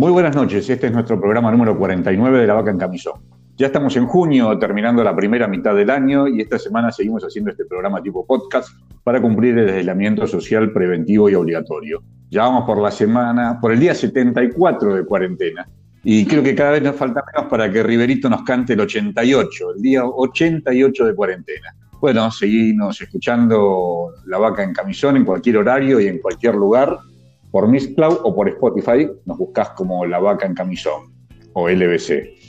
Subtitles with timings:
[0.00, 3.20] Muy buenas noches, este es nuestro programa número 49 de La Vaca en Camisón.
[3.58, 7.50] Ya estamos en junio, terminando la primera mitad del año, y esta semana seguimos haciendo
[7.50, 8.70] este programa tipo podcast
[9.04, 12.02] para cumplir el aislamiento social preventivo y obligatorio.
[12.30, 15.68] Ya vamos por la semana, por el día 74 de cuarentena,
[16.02, 19.72] y creo que cada vez nos falta menos para que Riverito nos cante el 88,
[19.76, 21.76] el día 88 de cuarentena.
[22.00, 26.96] Bueno, seguimos escuchando La Vaca en Camisón en cualquier horario y en cualquier lugar,
[27.50, 31.12] por Mixcloud o por Spotify, nos buscas como La Vaca en Camisón
[31.52, 32.40] o LBC.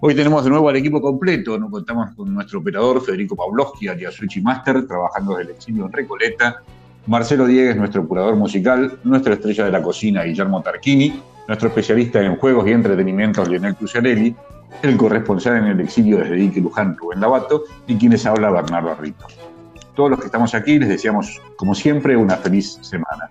[0.00, 4.14] Hoy tenemos de nuevo al equipo completo, nos contamos con nuestro operador Federico Pavlovsky, alias
[4.14, 6.62] Switchy Master, trabajando desde el exilio en Recoleta,
[7.06, 12.36] Marcelo Diegues, nuestro curador musical, nuestra estrella de la cocina, Guillermo Tarquini, nuestro especialista en
[12.36, 14.36] juegos y entretenimiento, Lionel Cruciarelli,
[14.82, 19.26] el corresponsal en el exilio desde Ique Luján, Rubén Lavato, y quienes habla Bernardo Rito.
[19.96, 23.30] Todos los que estamos aquí les deseamos, como siempre, una feliz semana.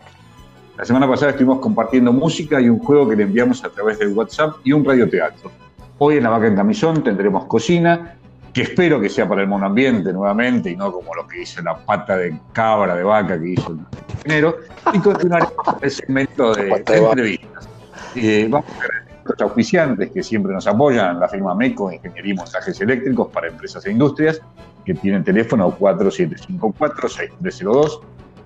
[0.78, 4.09] La semana pasada estuvimos compartiendo música y un juego que le enviamos a través del
[4.09, 5.50] WhatsApp y un radioteatro.
[5.97, 8.16] Hoy en La Vaca en Camisón tendremos cocina,
[8.53, 11.75] que espero que sea para el monoambiente nuevamente y no como lo que hizo la
[11.75, 13.80] pata de cabra de vaca que hizo el
[14.17, 14.58] ingeniero.
[14.94, 17.67] Y continuaremos con el segmento de, entrevistas.
[18.16, 18.91] Eh, vamos a ver
[19.25, 23.84] los auspiciantes que siempre nos apoyan, la firma MECO, Ingeniería y Montajes Eléctricos para Empresas
[23.88, 24.39] e Industrias,
[24.86, 28.00] que tienen teléfono 4754-6302,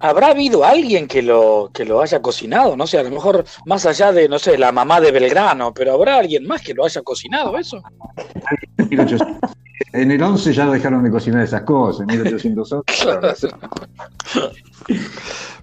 [0.00, 2.74] ¿Habrá habido alguien que lo, que lo haya cocinado?
[2.76, 5.92] No sé, a lo mejor más allá de, no sé, la mamá de Belgrano, pero
[5.92, 7.82] ¿habrá alguien más que lo haya cocinado eso?
[9.92, 13.48] En el 11 ya dejaron de cocinar esas cosas, en 1811.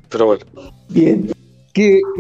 [0.10, 0.46] Pero bueno.
[0.90, 1.32] Bien.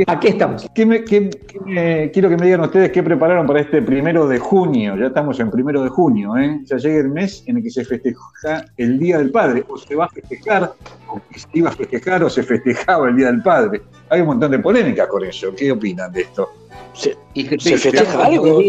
[0.07, 0.67] Aquí estamos.
[0.73, 4.95] quiero que me digan ustedes qué prepararon para este primero de junio.
[4.97, 6.59] Ya estamos en primero de junio, ¿eh?
[6.65, 9.63] Ya llega el mes en el que se festeja el Día del Padre.
[9.67, 10.73] O se va a festejar,
[11.07, 13.81] o se iba a festejar, o se festejaba el Día del Padre.
[14.09, 15.53] Hay un montón de polémicas con eso.
[15.55, 16.49] ¿Qué opinan de esto?
[16.93, 17.15] ¿Se,
[17.77, 18.59] festeja algo?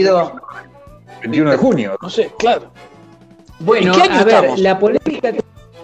[1.23, 1.97] 21 de junio.
[2.01, 2.71] No sé, claro.
[3.61, 5.33] Bueno, a ver, la polémica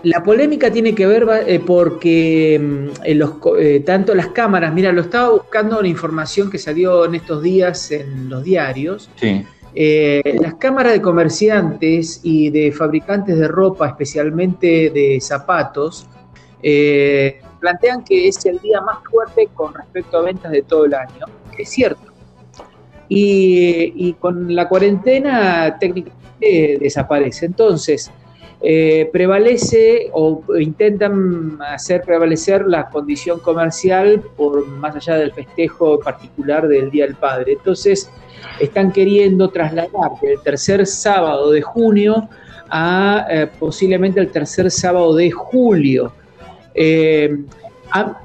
[0.05, 5.31] la polémica tiene que ver eh, porque mm, eh, tanto las cámaras, mira, lo estaba
[5.31, 9.11] buscando la información que salió en estos días en los diarios.
[9.77, 16.07] Eh, las cámaras de comerciantes y de fabricantes de ropa, especialmente de zapatos,
[17.61, 21.27] plantean que es el día más fuerte con respecto a ventas de todo el año,
[21.59, 22.13] es cierto.
[23.09, 27.47] y con la cuarentena técnicamente desaparece.
[27.47, 28.11] Entonces,
[28.67, 36.67] eh, prevalece o intentan hacer prevalecer la condición comercial por más allá del festejo particular
[36.67, 37.53] del Día del Padre.
[37.53, 38.09] Entonces,
[38.59, 42.27] están queriendo trasladar del tercer sábado de junio
[42.71, 46.15] a eh, posiblemente el tercer sábado de julio.
[46.75, 47.37] Eh,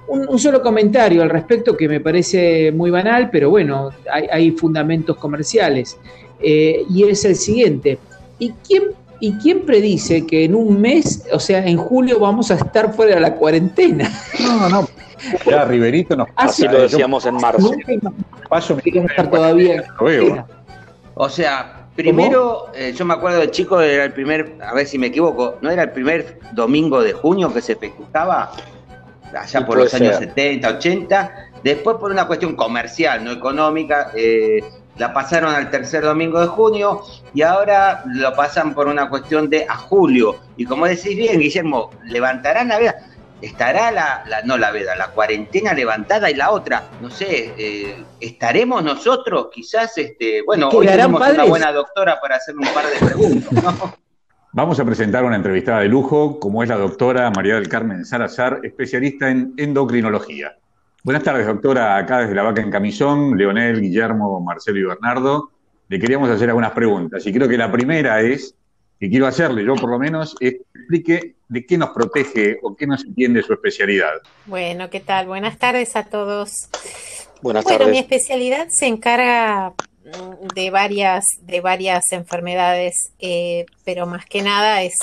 [0.07, 5.97] un, solo comentario al respecto que me parece muy banal, pero bueno, hay fundamentos comerciales.
[6.41, 7.99] y es el siguiente.
[8.39, 8.83] ¿Y quién
[9.19, 13.15] ¿Y quién predice que en un mes, o sea, en julio, vamos a estar fuera
[13.15, 14.11] de la cuarentena?
[14.39, 14.87] No, no.
[15.45, 17.73] Ya, Riverito nos Así lo decíamos en marzo.
[18.47, 19.83] Paso estar todavía.
[21.15, 24.97] O sea, primero, eh, yo me acuerdo de chico, era el primer, a ver si
[24.97, 28.51] me equivoco, ¿no era el primer domingo de junio que se festejaba?
[29.37, 31.49] Allá por los años 70, 80.
[31.63, 34.63] Después, por una cuestión comercial, no económica, eh,
[34.99, 37.01] la pasaron al tercer domingo de junio
[37.33, 40.35] y ahora lo pasan por una cuestión de a julio.
[40.57, 42.95] Y como decís bien, Guillermo, levantarán la vida.
[43.41, 46.83] ¿estará la, no la veda, la cuarentena levantada y la otra?
[47.01, 49.47] No sé, eh, ¿estaremos nosotros?
[49.51, 53.95] Quizás, este, bueno, hoy tenemos una buena doctora para hacer un par de preguntas, ¿no?
[54.51, 58.61] Vamos a presentar una entrevistada de lujo, como es la doctora María del Carmen Salazar,
[58.63, 60.57] especialista en endocrinología.
[61.01, 65.49] Buenas tardes, doctora, acá desde la vaca en camisón, Leonel, Guillermo, Marcelo y Bernardo.
[65.87, 68.53] Le queríamos hacer algunas preguntas y creo que la primera es,
[68.99, 72.75] que quiero hacerle yo por lo menos, es que explique de qué nos protege o
[72.75, 74.11] qué nos entiende su especialidad.
[74.45, 75.27] Bueno, ¿qué tal?
[75.27, 76.51] Buenas tardes a todos.
[77.41, 77.79] Buenas tardes.
[77.79, 79.73] Bueno, mi especialidad se encarga
[80.53, 84.95] de varias, de varias enfermedades, eh, pero más que nada es,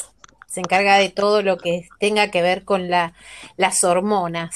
[0.47, 3.15] se encarga de todo lo que tenga que ver con la,
[3.57, 4.55] las hormonas.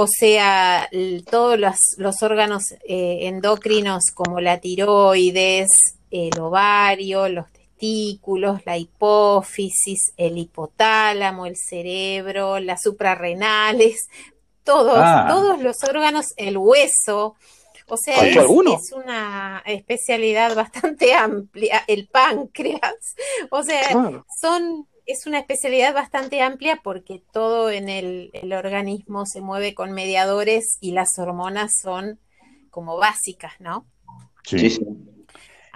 [0.00, 0.88] O sea,
[1.28, 5.70] todos los, órganos eh, endocrinos como la tiroides,
[6.12, 14.08] el ovario, los testículos, la hipófisis, el hipotálamo, el cerebro, las suprarrenales,
[14.62, 15.26] todos, ah.
[15.28, 17.34] todos los órganos, el hueso,
[17.88, 18.36] o sea, es,
[18.92, 23.16] una especialidad bastante amplia, el páncreas.
[23.50, 29.74] O sea, son es una especialidad bastante amplia porque todo en el, organismo se mueve
[29.74, 32.18] con mediadores y las hormonas son
[32.70, 33.86] como básicas, ¿no?
[34.44, 34.78] Sí.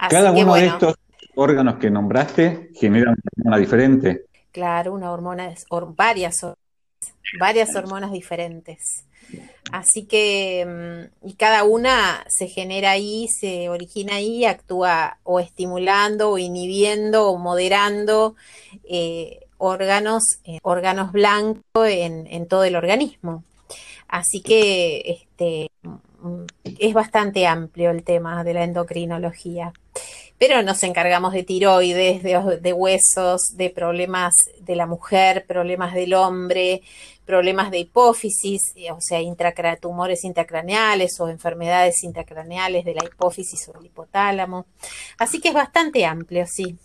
[0.07, 0.95] Cada uno de estos
[1.35, 4.25] órganos que nombraste genera una hormona diferente.
[4.51, 5.51] Claro, una hormona,
[5.95, 6.45] varias,
[7.39, 9.05] varias hormonas diferentes.
[9.71, 16.31] Así que, mm, y cada una se genera ahí, se origina ahí, actúa o estimulando
[16.31, 18.35] o inhibiendo o moderando
[18.87, 23.43] eh, órganos, eh, órganos blancos en, en, todo el organismo.
[24.07, 26.43] Así que este, mm,
[26.79, 29.73] es bastante amplio el tema de la endocrinología
[30.45, 36.13] pero nos encargamos de tiroides, de, de, huesos, de problemas de la mujer, problemas del
[36.13, 36.81] hombre,
[37.25, 39.19] problemas de hipófisis, eh, o sea,
[39.79, 44.65] tumores intracraneales o enfermedades intracraneales de la hipófisis o el hipotálamo.
[45.17, 46.75] Así que es bastante amplio, sí.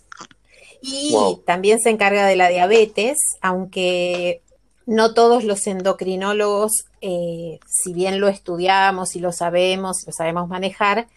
[0.81, 1.13] Y
[1.45, 4.41] también se encarga de la diabetes, aunque
[4.85, 11.09] no todos los endocrinólogos, eh, si bien lo estudiamos y lo sabemos, lo sabemos manejar,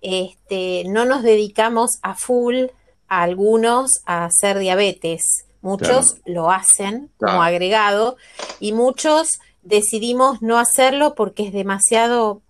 [0.00, 2.66] este, no nos dedicamos a full
[3.08, 5.44] a algunos a hacer diabetes.
[5.60, 8.16] Muchos lo hacen como agregado
[8.60, 12.42] y muchos decidimos no hacerlo porque es demasiado,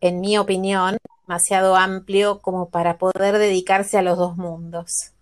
[0.00, 5.12] en mi opinión, demasiado amplio como para poder dedicarse a los dos mundos.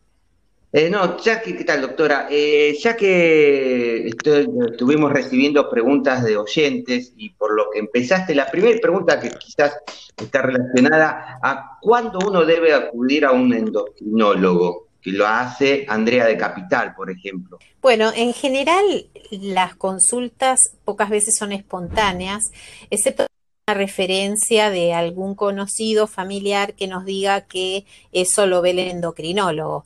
[0.71, 2.29] Eh, no, ya que, ¿qué tal, doctora?
[2.31, 8.79] Eh, ya que estuvimos recibiendo preguntas de oyentes y por lo que empezaste, la primera
[8.79, 9.79] pregunta que quizás
[10.15, 16.37] está relacionada a cuándo uno debe acudir a un endocrinólogo que lo hace Andrea de
[16.37, 17.59] Capital, por ejemplo.
[17.81, 22.51] Bueno, en general las consultas pocas veces son espontáneas,
[22.91, 23.27] excepto
[23.75, 29.85] referencia de algún conocido familiar que nos diga que eso lo ve el endocrinólogo,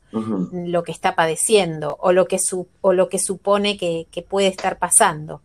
[0.52, 2.38] lo que está padeciendo o lo que,
[2.80, 5.40] o lo que supone que puede estar pasando.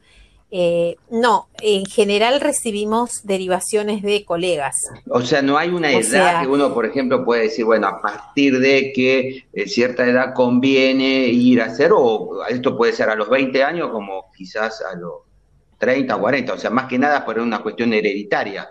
[0.50, 4.76] Eh, no, en general recibimos derivaciones de colegas.
[5.10, 8.58] O sea, no hay una edad que uno, por ejemplo, puede decir, bueno, a partir
[8.60, 13.30] de que eh, cierta edad conviene ir a hacer, o esto puede ser a los
[13.30, 15.27] 20 años como quizás a los
[15.78, 18.70] 30 o 40, o sea, más que nada por una cuestión hereditaria,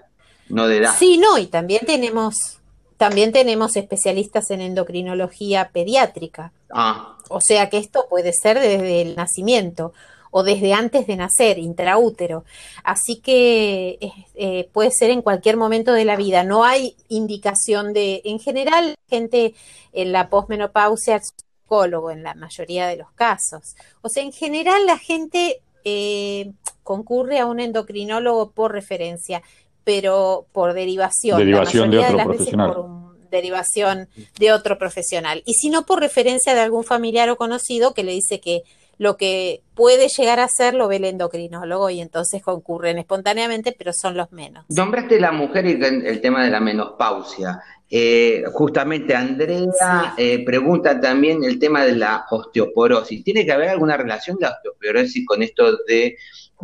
[0.48, 0.94] no de edad.
[0.98, 2.58] Sí, no, y también tenemos,
[2.96, 6.52] también tenemos especialistas en endocrinología pediátrica.
[6.72, 7.16] Ah.
[7.28, 9.92] O sea que esto puede ser desde el nacimiento
[10.30, 12.44] o desde antes de nacer, intraútero.
[12.84, 13.98] Así que
[14.34, 16.44] eh, puede ser en cualquier momento de la vida.
[16.44, 19.54] No hay indicación de, en general, gente
[19.92, 21.32] en la posmenopausia es
[21.66, 23.76] psicólogo en la mayoría de los casos.
[24.02, 26.50] O sea, en general la gente eh,
[26.82, 29.40] concurre a un endocrinólogo por referencia,
[29.84, 31.38] pero por derivación.
[31.38, 32.74] Derivación de otro profesional.
[32.74, 35.44] por derivación de otro profesional.
[35.46, 38.62] Y si no, por referencia de algún familiar o conocido que le dice que
[38.98, 43.92] lo que puede llegar a ser lo ve el endocrinólogo y entonces concurren espontáneamente, pero
[43.92, 44.64] son los menos.
[44.68, 47.60] Nombraste la mujer y el tema de la menopausia.
[47.88, 53.22] Eh, justamente Andrea eh, pregunta también el tema de la osteoporosis.
[53.22, 56.16] ¿Tiene que haber alguna relación de la osteoporosis con esto de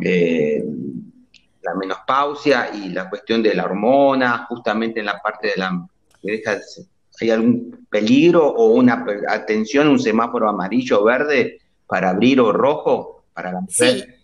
[0.03, 0.63] eh,
[1.61, 5.87] la menopausia y la cuestión de la hormona, justamente en la parte de la...
[7.21, 11.59] ¿Hay algún peligro o una atención, un semáforo amarillo o verde
[11.93, 14.17] para abrir o rojo para la mujer.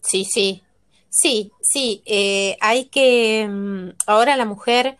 [0.00, 0.62] Sí, sí,
[1.10, 4.96] sí, sí, eh, hay que, mm, ahora la mujer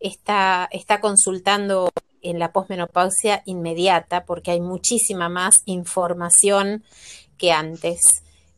[0.00, 1.88] está, está consultando
[2.20, 6.84] en la posmenopausia inmediata porque hay muchísima más información
[7.38, 8.02] que antes.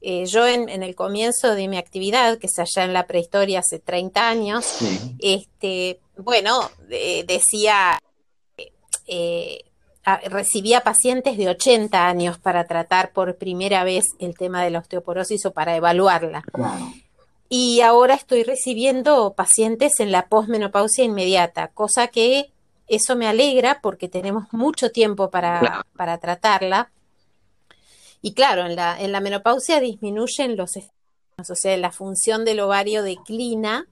[0.00, 3.78] eh, yo en, el comienzo de mi actividad, que es allá en la prehistoria hace
[3.78, 4.78] 30 años,
[5.20, 7.96] este, bueno, decía,
[9.06, 9.60] eh,
[10.28, 15.46] recibía pacientes de 80 años para tratar por primera vez el tema de la osteoporosis
[15.46, 16.44] o para evaluarla.
[17.48, 22.52] Y ahora estoy recibiendo pacientes en la posmenopausia inmediata, cosa que
[22.88, 26.90] eso me alegra porque tenemos mucho tiempo para, para tratarla.
[28.22, 30.76] Y claro, en la, en la menopausia disminuyen los
[31.38, 33.86] o sea, la función del ovario declina.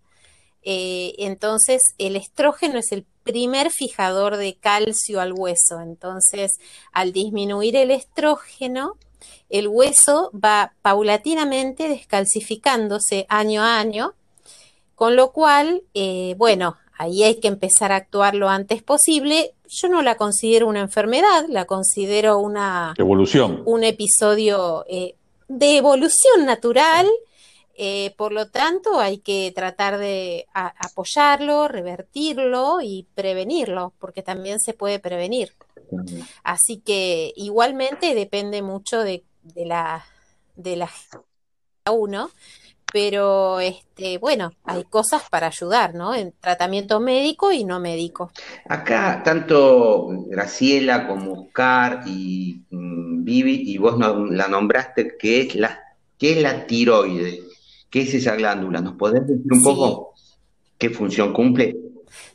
[0.63, 5.81] Eh, entonces, el estrógeno es el primer fijador de calcio al hueso.
[5.81, 6.59] Entonces,
[6.93, 8.97] al disminuir el estrógeno,
[9.51, 14.15] el hueso va paulatinamente descalcificándose año a año,
[14.95, 19.55] con lo cual, eh, bueno, ahí hay que empezar a actuar lo antes posible.
[19.69, 23.63] Yo no la considero una enfermedad, la considero una evolución.
[23.65, 25.17] Un episodio eh,
[25.49, 27.09] de evolución natural.
[27.77, 34.75] Eh, por lo tanto, hay que tratar de apoyarlo, revertirlo y prevenirlo, porque también se
[34.75, 35.53] puede prevenir.
[36.43, 40.05] Así que igualmente depende mucho de, de la
[40.57, 40.91] de la
[41.91, 42.31] uno,
[42.93, 46.15] pero este, bueno, hay cosas para ayudar, ¿no?
[46.15, 48.31] En tratamiento médico y no médico.
[48.69, 55.81] Acá, tanto Graciela como Oscar y mm, Vivi, y vos la nombraste, que es la,
[56.19, 57.43] que es la tiroide,
[57.95, 58.81] ¿qué es esa glándula?
[58.81, 60.15] ¿Nos podés decir un poco
[60.77, 61.77] qué función cumple?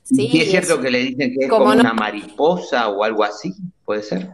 [0.03, 4.01] Sí, es cierto que le dicen que es como una mariposa o algo así, puede
[4.01, 4.29] ser.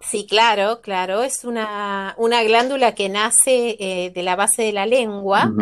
[0.00, 1.24] Sí, claro, claro.
[1.24, 5.52] Es una, una glándula que nace eh, de la base de la lengua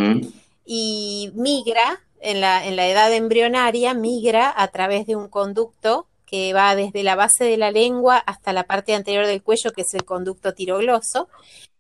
[0.67, 6.53] y migra en la, en la edad embrionaria, migra a través de un conducto que
[6.53, 9.95] va desde la base de la lengua hasta la parte anterior del cuello, que es
[9.95, 11.31] el conducto tirogloso.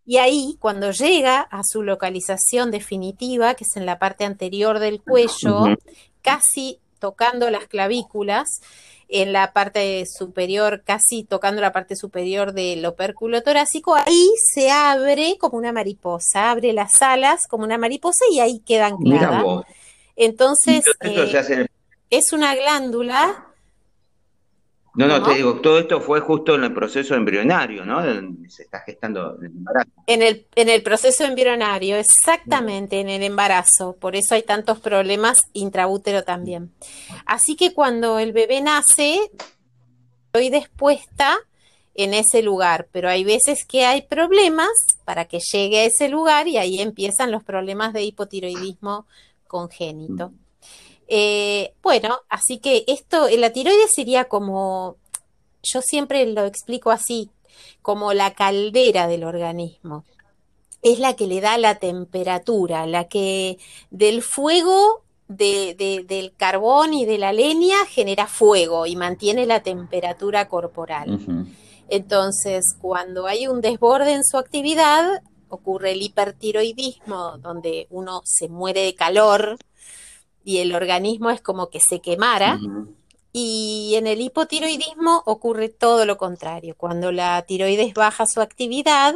[0.06, 5.02] Y ahí, cuando llega a su localización definitiva, que es en la parte anterior del
[5.02, 5.76] cuello,
[6.22, 8.60] casi tocando las clavículas,
[9.10, 15.36] en la parte superior, casi tocando la parte superior del opérculo torácico, ahí se abre
[15.38, 19.42] como una mariposa, abre las alas como una mariposa y ahí queda anclada.
[20.14, 21.66] Entonces, eh,
[22.10, 23.49] es una glándula
[24.94, 28.02] no, no, te digo, todo esto fue justo en el proceso embrionario, ¿no?
[28.48, 29.90] Se está gestando el embarazo.
[30.06, 33.96] En el, en el proceso embrionario, exactamente, en el embarazo.
[34.00, 36.72] Por eso hay tantos problemas intraútero también.
[37.24, 39.20] Así que cuando el bebé nace,
[40.26, 41.38] estoy dispuesta
[41.94, 44.70] en ese lugar, pero hay veces que hay problemas
[45.04, 49.06] para que llegue a ese lugar y ahí empiezan los problemas de hipotiroidismo
[49.46, 50.32] congénito.
[51.12, 54.94] Eh, bueno, así que esto, la tiroides sería como,
[55.60, 57.30] yo siempre lo explico así,
[57.82, 60.04] como la caldera del organismo.
[60.82, 63.58] Es la que le da la temperatura, la que
[63.90, 71.46] del fuego del carbón y de la leña genera fuego y mantiene la temperatura corporal.
[71.88, 78.82] Entonces, cuando hay un desborde en su actividad, ocurre el hipertiroidismo, donde uno se muere
[78.82, 79.56] de calor,
[80.44, 82.58] y el organismo es como que se quemara.
[83.32, 86.74] Y en el hipotiroidismo ocurre todo lo contrario.
[86.76, 89.14] Cuando la tiroides baja su actividad,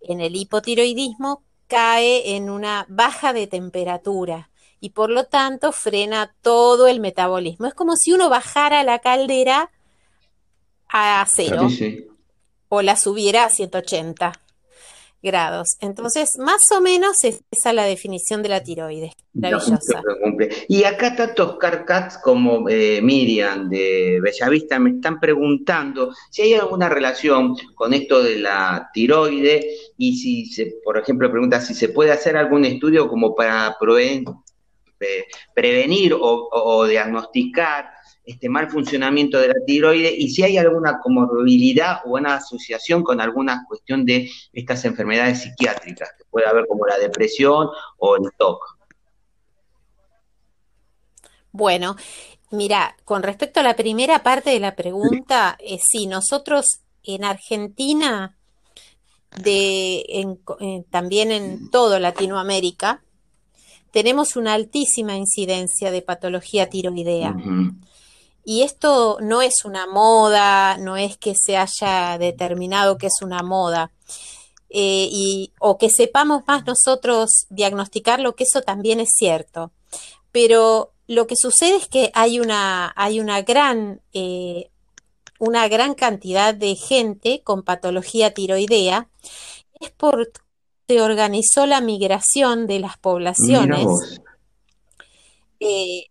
[0.00, 6.86] en el hipotiroidismo cae en una baja de temperatura y por lo tanto frena todo
[6.86, 7.66] el metabolismo.
[7.66, 9.70] Es como si uno bajara la caldera
[10.88, 11.68] a cero
[12.68, 14.32] o la subiera a 180
[15.22, 15.76] grados.
[15.80, 19.12] Entonces, más o menos es esa la definición de la tiroides.
[19.32, 20.02] Maravillosa.
[20.68, 26.88] Y acá tantos carcats como eh, Miriam de Bellavista me están preguntando si hay alguna
[26.88, 32.12] relación con esto de la tiroide y si, se, por ejemplo, pregunta si se puede
[32.12, 33.76] hacer algún estudio como para
[35.54, 42.12] prevenir o diagnosticar este mal funcionamiento de la tiroides y si hay alguna comorbilidad o
[42.12, 47.68] una asociación con alguna cuestión de estas enfermedades psiquiátricas que puede haber como la depresión
[47.98, 48.78] o el TOC.
[51.52, 51.96] Bueno,
[52.50, 58.36] mira, con respecto a la primera parte de la pregunta, eh, sí, nosotros en Argentina,
[59.42, 60.36] de,
[60.90, 63.02] también en todo Latinoamérica,
[63.90, 67.34] tenemos una altísima incidencia de patología tiroidea.
[68.50, 73.44] Y esto no es una moda, no es que se haya determinado que es una
[73.44, 73.92] moda.
[74.70, 79.70] Eh, y, o que sepamos más nosotros diagnosticarlo, que eso también es cierto.
[80.32, 84.68] Pero lo que sucede es que hay una, hay una gran, eh,
[85.38, 89.08] una gran cantidad de gente con patología tiroidea.
[89.78, 90.32] Es por
[90.88, 93.86] se organizó la migración de las poblaciones
[95.60, 96.06] eh,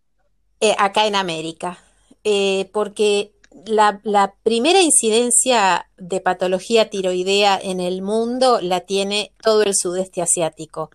[0.61, 1.77] eh, acá en América,
[2.23, 3.31] eh, porque
[3.65, 10.91] la, primera incidencia de patología tiroidea en el mundo la tiene todo el sudeste asiático.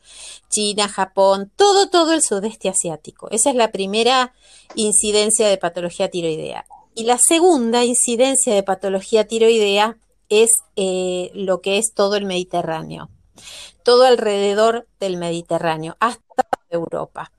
[0.51, 3.29] China, Japón, todo, todo el sudeste asiático.
[3.31, 4.35] Esa es la primera
[4.75, 6.67] incidencia de patología tiroidea.
[6.95, 9.97] Y la segunda incidencia de patología tiroidea
[10.29, 13.11] es eh, lo que es todo el Mediterráneo,
[13.83, 17.33] todo alrededor del Mediterráneo, hasta Europa.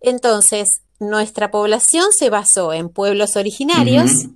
[0.00, 4.26] Entonces, nuestra población se basó en pueblos originarios,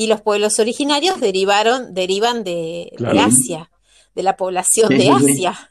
[0.00, 3.70] y los pueblos originarios derivaron, derivan de, Asia,
[4.14, 5.70] de la población de Asia.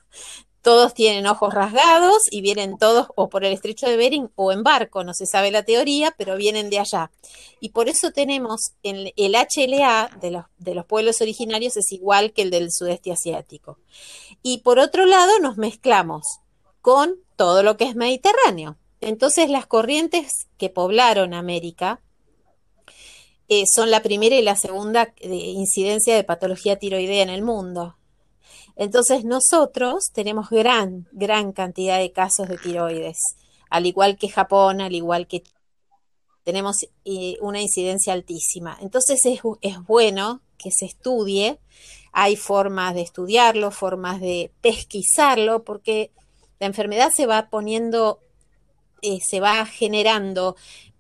[0.62, 4.62] Todos tienen ojos rasgados y vienen todos o por el estrecho de Bering o en
[4.62, 7.10] barco, no se sabe la teoría, pero vienen de allá.
[7.60, 12.32] Y por eso tenemos el, el HLA de los, de los pueblos originarios es igual
[12.32, 13.80] que el del sudeste asiático.
[14.44, 16.40] Y por otro lado nos mezclamos
[16.82, 18.78] con todo lo que es mediterráneo.
[19.02, 22.02] Entonces las corrientes que poblaron América
[23.48, 27.96] eh, son la primera y la segunda eh, incidencia de patología tiroidea en el mundo.
[28.76, 33.18] Entonces nosotros tenemos gran, gran cantidad de casos de tiroides,
[33.70, 35.44] al igual que Japón, al igual que
[36.44, 38.78] tenemos eh, una incidencia altísima.
[38.82, 39.42] Entonces es,
[39.86, 41.60] bueno que se estudie,
[42.12, 46.12] hay formas de estudiarlo, formas de pesquisarlo, porque
[46.60, 48.20] la enfermedad se va poniendo,
[49.22, 50.56] se va generando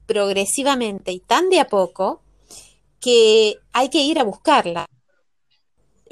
[0.06, 2.22] progresivamente y tan de a poco
[3.00, 4.86] que hay que ir a buscarla.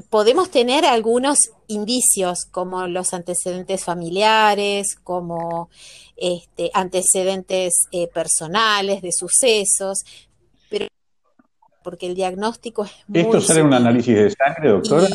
[0.10, 5.70] Podemos tener algunos indicios como los antecedentes familiares, como
[6.16, 10.04] este, antecedentes eh, personales de sucesos,
[10.70, 10.88] pero
[11.84, 13.22] porque el diagnóstico es muy...
[13.22, 15.08] ¿Esto sale un análisis de sangre, doctora?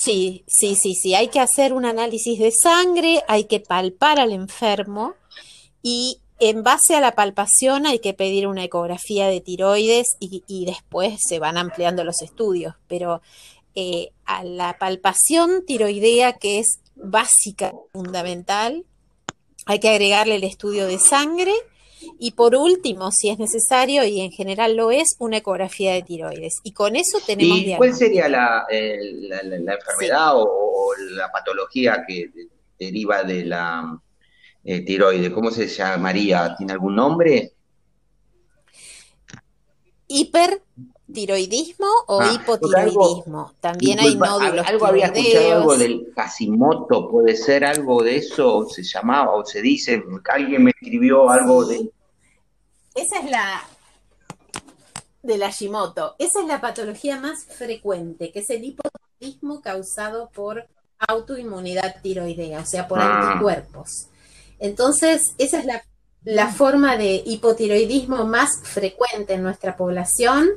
[0.00, 1.14] Sí, sí, sí, sí.
[1.14, 5.14] Hay que hacer un análisis de sangre, hay que palpar al enfermo
[5.82, 11.18] y en base a la palpación hay que pedir una ecografía de tiroides y, después
[11.26, 13.22] se van ampliando los estudios, pero
[13.74, 18.84] eh, a la palpación tiroidea, que es básica, fundamental,
[19.66, 21.52] hay que agregarle el estudio de sangre
[22.18, 26.60] y por último, si es necesario, y en general lo es, una ecografía de tiroides.
[26.62, 27.58] Y con eso tenemos...
[27.58, 32.30] ¿Y cuál sería la, enfermedad o, la patología que
[32.78, 34.00] deriva de la
[34.64, 35.30] eh, tiroides?
[35.30, 36.54] ¿Cómo se llamaría?
[36.56, 37.52] ¿Tiene algún nombre?
[41.08, 43.52] Hipertiroidismo o ah, hipotiroidismo.
[43.60, 44.66] También hay nódulos.
[44.66, 49.62] Algo había escuchado algo del Hashimoto, puede ser algo de eso, se llamaba o se
[49.62, 51.90] dice, alguien me escribió algo de.
[52.94, 53.62] Esa es la
[55.22, 56.14] del Hashimoto.
[56.18, 60.66] Esa es la patología más frecuente, que es el hipotiroidismo causado por
[60.98, 63.32] autoinmunidad tiroidea, o sea, por ah.
[63.32, 64.08] anticuerpos.
[64.58, 65.82] Entonces, esa es la,
[66.48, 70.48] forma de hipotiroidismo más frecuente en nuestra población.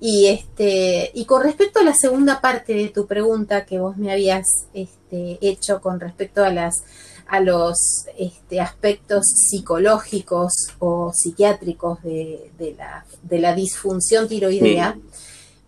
[0.00, 4.12] Y, este, y con respecto a la segunda parte de tu pregunta que vos me
[4.12, 6.84] habías este, hecho con respecto a, las,
[7.26, 14.96] a los este, aspectos psicológicos o psiquiátricos de, la, de la, disfunción tiroidea,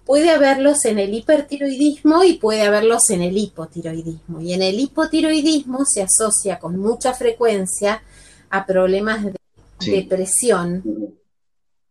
[0.04, 4.40] puede haberlos en el hipertiroidismo y puede haberlos en el hipotiroidismo.
[4.40, 8.02] Y en el hipotiroidismo se asocia con mucha frecuencia
[8.48, 9.34] a problemas de
[9.80, 10.82] depresión,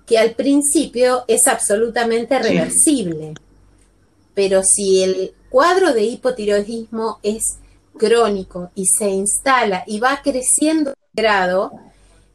[0.10, 3.36] que al principio es absolutamente reversible.
[4.34, 7.60] Pero si el cuadro de hipotiroidismo es
[7.96, 11.72] crónico y se instala y va creciendo de grado,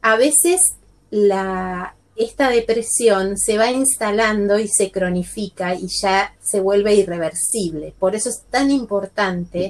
[0.01, 0.61] a veces
[1.09, 7.93] la, esta depresión se va instalando y se cronifica y ya se vuelve irreversible.
[7.99, 9.69] Por eso es tan importante.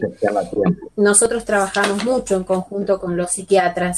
[0.96, 3.98] Nosotros trabajamos mucho en conjunto con los psiquiatras.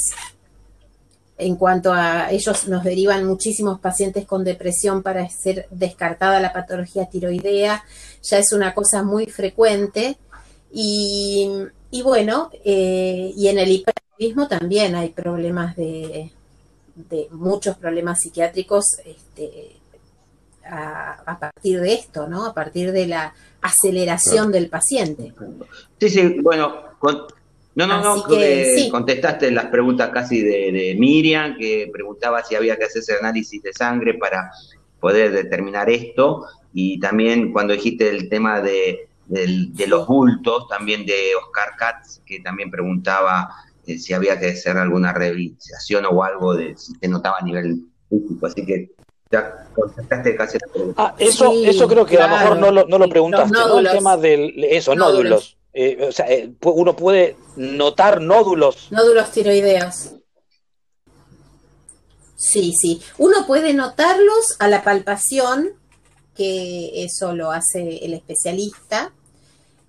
[1.38, 7.06] En cuanto a ellos nos derivan muchísimos pacientes con depresión para ser descartada la patología
[7.06, 7.84] tiroidea,
[8.22, 10.18] ya es una cosa muy frecuente.
[10.72, 11.48] Y,
[12.02, 16.30] bueno, eh, y en el hipertiroidismo también hay problemas de,
[17.08, 19.76] de muchos problemas psiquiátricos este,
[20.70, 22.44] a, partir de esto, ¿no?
[22.44, 25.32] A partir de la aceleración del paciente.
[26.00, 26.74] Sí, sí, bueno,
[27.86, 33.14] no, no, no, contestaste las preguntas casi de, Miriam, que preguntaba si había que hacerse
[33.16, 34.50] análisis de sangre para
[34.98, 41.36] poder determinar esto, y también cuando dijiste el tema de, de los bultos, también de
[41.36, 43.48] Oscar Katz, que también preguntaba
[43.86, 47.84] eh, si había que hacer alguna rehabilitación o algo de si se notaba a nivel
[48.10, 48.46] físico.
[48.46, 48.90] Así que
[49.30, 50.58] Ya contestaste casi
[50.96, 53.78] Ah, eso, eso creo que a lo mejor no lo, no lo preguntaste, ¿no?
[53.78, 55.57] El tema de eso, nódulos.
[55.80, 58.88] Eh, o sea, eh, uno puede notar nódulos.
[58.90, 60.10] Nódulos tiroideos.
[62.34, 63.00] Sí, sí.
[63.16, 65.70] Uno puede notarlos a la palpación,
[66.34, 69.12] que eso lo hace el especialista,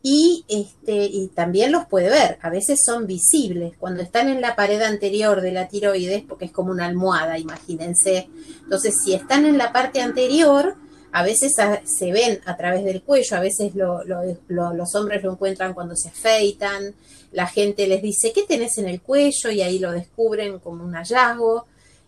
[0.04, 2.38] y, este, y también los puede ver.
[2.44, 3.74] A veces son visibles.
[3.80, 8.30] Cuando están en la pared anterior de la tiroides, porque es como una almohada, imagínense.
[8.62, 10.76] Entonces, si están en la parte anterior,
[11.12, 15.96] a veces se ven a través del cuello, a veces los hombres lo encuentran cuando
[15.96, 16.94] se afeitan,
[17.32, 19.52] la gente les dice, ¿qué tenés en el cuello?
[19.52, 21.66] Y ahí lo descubren como un hallazgo.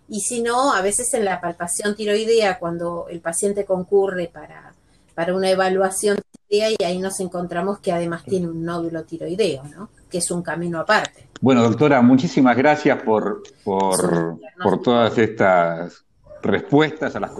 [0.10, 4.74] Y si no, a veces en la palpación tiroidea, cuando el paciente concurre para,
[5.16, 6.20] para una evaluación
[6.52, 9.90] y ahí nos encontramos que además tiene un nódulo tiroideo, ¿no?
[10.10, 11.30] que es un camino aparte.
[11.40, 16.04] Bueno, doctora, muchísimas gracias por, por, por todas estas
[16.44, 17.32] respuestas a las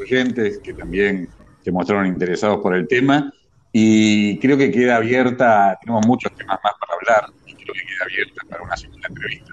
[0.00, 1.28] oyentes que también
[1.64, 3.32] se mostraron interesados por el tema.
[3.72, 8.04] Y creo que queda abierta, tenemos muchos temas más para hablar, y creo que queda
[8.04, 9.52] abierta para una segunda entrevista.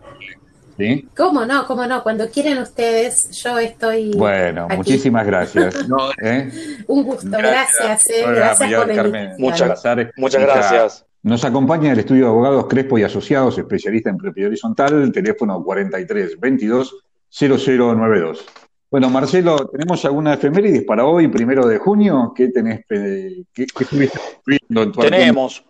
[0.77, 1.09] ¿Sí?
[1.15, 1.65] ¿Cómo no?
[1.65, 2.03] ¿Cómo no?
[2.03, 4.13] Cuando quieran ustedes, yo estoy.
[4.15, 5.75] Bueno, muchísimas gracias.
[6.23, 6.83] ¿eh?
[6.87, 8.09] Un gusto, gracias.
[8.09, 9.83] Eh, gracias, por Carmen, muchas,
[10.15, 11.05] muchas gracias.
[11.21, 16.39] Nos acompaña el estudio de abogados Crespo y Asociados, especialista en propiedad horizontal, teléfono 43
[16.39, 16.95] 22
[17.29, 18.45] 0092.
[18.91, 22.33] Bueno, Marcelo, ¿tenemos alguna efemérides para hoy, primero de junio?
[22.35, 22.81] ¿Qué tenés?
[22.87, 25.63] ¿Qué, qué estuviste viendo en tu Tenemos.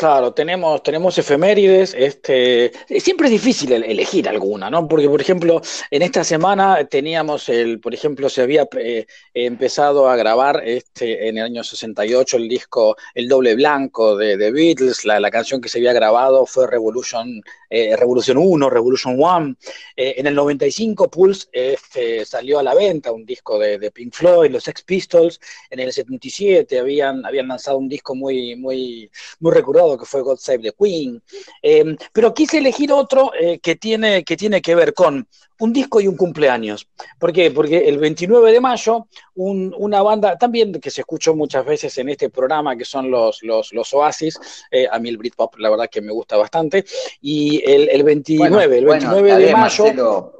[0.00, 4.88] Claro, tenemos, tenemos efemérides, este, siempre es difícil elegir alguna, ¿no?
[4.88, 5.60] Porque, por ejemplo,
[5.90, 11.36] en esta semana teníamos el, por ejemplo, se había eh, empezado a grabar este, en
[11.36, 15.76] el año 68 el disco El Doble Blanco de The Beatles, la, canción que se
[15.76, 19.56] había grabado fue Revolution, eh, Revolution 1, Revolution 1.
[19.96, 24.50] Eh, en el 95 Pulse este, salió a la venta un disco de, Pink Floyd,
[24.50, 25.38] los Sex Pistols.
[25.68, 29.10] En el 77 habían, habían lanzado un disco muy, muy,
[29.40, 31.22] muy recordado que fue God Save the Queen.
[31.62, 35.26] Eh, pero quise elegir otro eh, que, tiene, que tiene que ver con
[35.60, 36.88] un disco y un cumpleaños.
[37.18, 37.50] ¿Por qué?
[37.50, 42.30] Porque el 29 de mayo, una banda también que se escuchó muchas veces en este
[42.30, 44.38] programa, que son los, los, los Oasis,
[44.70, 46.84] eh, a mí el Britpop la verdad que me gusta bastante,
[47.20, 50.32] y el, 29, el 29 de mayo...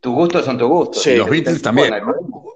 [0.00, 1.02] tus gustos son tus gustos.
[1.02, 1.94] Sí, los Beatles también.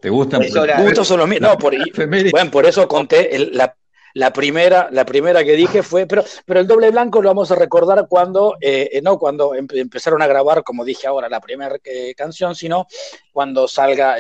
[0.00, 0.42] ¿Te gustan?
[0.42, 1.40] Tus gustos son los míos.
[1.40, 1.72] No, por,
[2.30, 3.74] bueno, por eso conté la,
[4.18, 7.54] la primera, la primera que dije fue, pero, pero el doble blanco lo vamos a
[7.54, 12.14] recordar cuando, eh, eh, no cuando empezaron a grabar, como dije ahora, la primera eh,
[12.16, 12.88] canción, sino
[13.32, 14.16] cuando salga,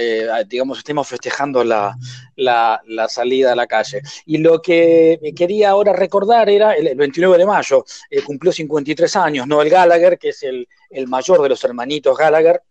[0.46, 1.96] digamos, estemos festejando la,
[2.36, 4.00] la, salida a la calle.
[4.26, 7.84] Y lo que quería ahora recordar era el, 29 de mayo,
[8.24, 12.62] cumplió 53 años, Noel Gallagher, que es el, el mayor de los hermanitos Gallagher,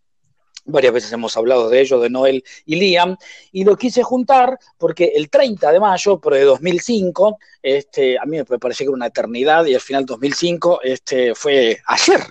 [0.67, 3.17] varias veces hemos hablado de ello, de Noel y Liam,
[3.51, 8.37] y lo quise juntar porque el 30 de mayo, pero de 2005, este, a mí
[8.37, 12.21] me parecía que era una eternidad y al final 2005 este, fue ayer.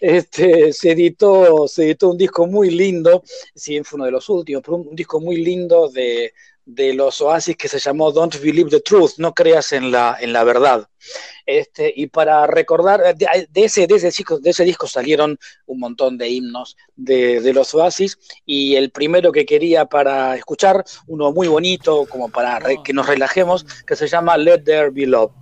[0.00, 3.22] Este, se, editó, se editó un disco muy lindo,
[3.54, 6.32] si fue uno de los últimos, pero un disco muy lindo de,
[6.66, 10.32] de los Oasis que se llamó Don't Believe the Truth, no creas en la, en
[10.32, 10.88] la verdad.
[11.46, 16.16] Este, y para recordar, de, ese, de, ese disco, de ese disco salieron un montón
[16.16, 21.48] de himnos de, de, los Oasis y el primero que quería para escuchar, uno muy
[21.48, 25.32] bonito, como para que nos relajemos, que se llama Let There Be Love.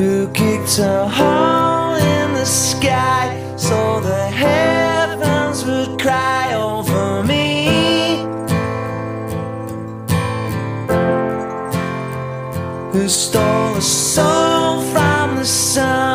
[0.00, 8.22] Who kicked a hole in the sky so the heavens would cry over me.
[12.92, 16.09] Who stole a soul from the sun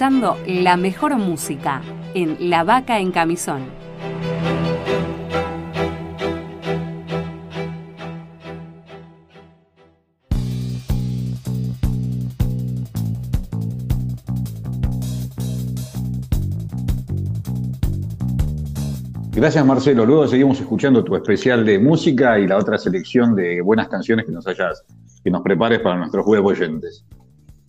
[0.00, 1.82] la mejor música
[2.14, 3.62] en La Vaca en Camisón.
[19.32, 20.06] Gracias Marcelo.
[20.06, 24.32] Luego seguimos escuchando tu especial de música y la otra selección de buenas canciones que
[24.32, 24.84] nos hayas,
[25.24, 27.04] que nos prepares para nuestros web oyentes.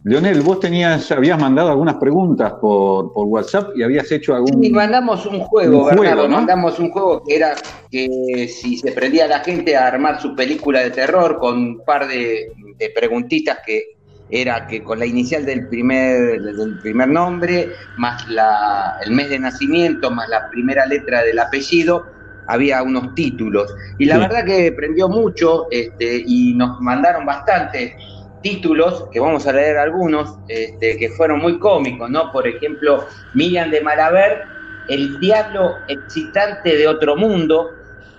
[0.03, 4.63] Leonel, vos tenías, habías mandado algunas preguntas por, por WhatsApp y habías hecho algún.
[4.63, 6.35] Sí, mandamos un juego, Un juego, ¿no?
[6.37, 7.55] mandamos un juego que era
[7.91, 12.07] que si se prendía la gente a armar su película de terror con un par
[12.07, 13.83] de, de preguntitas que
[14.29, 19.39] era que con la inicial del primer, del primer nombre, más la, el mes de
[19.39, 22.05] nacimiento, más la primera letra del apellido,
[22.47, 23.73] había unos títulos.
[23.97, 24.21] Y la Sí.
[24.21, 27.93] verdad que prendió mucho este, y nos mandaron bastantes
[28.41, 32.31] títulos, que vamos a leer algunos, este, que fueron muy cómicos, ¿no?
[32.31, 34.43] Por ejemplo, Miriam de Malaver,
[34.87, 37.69] El diablo excitante de otro mundo,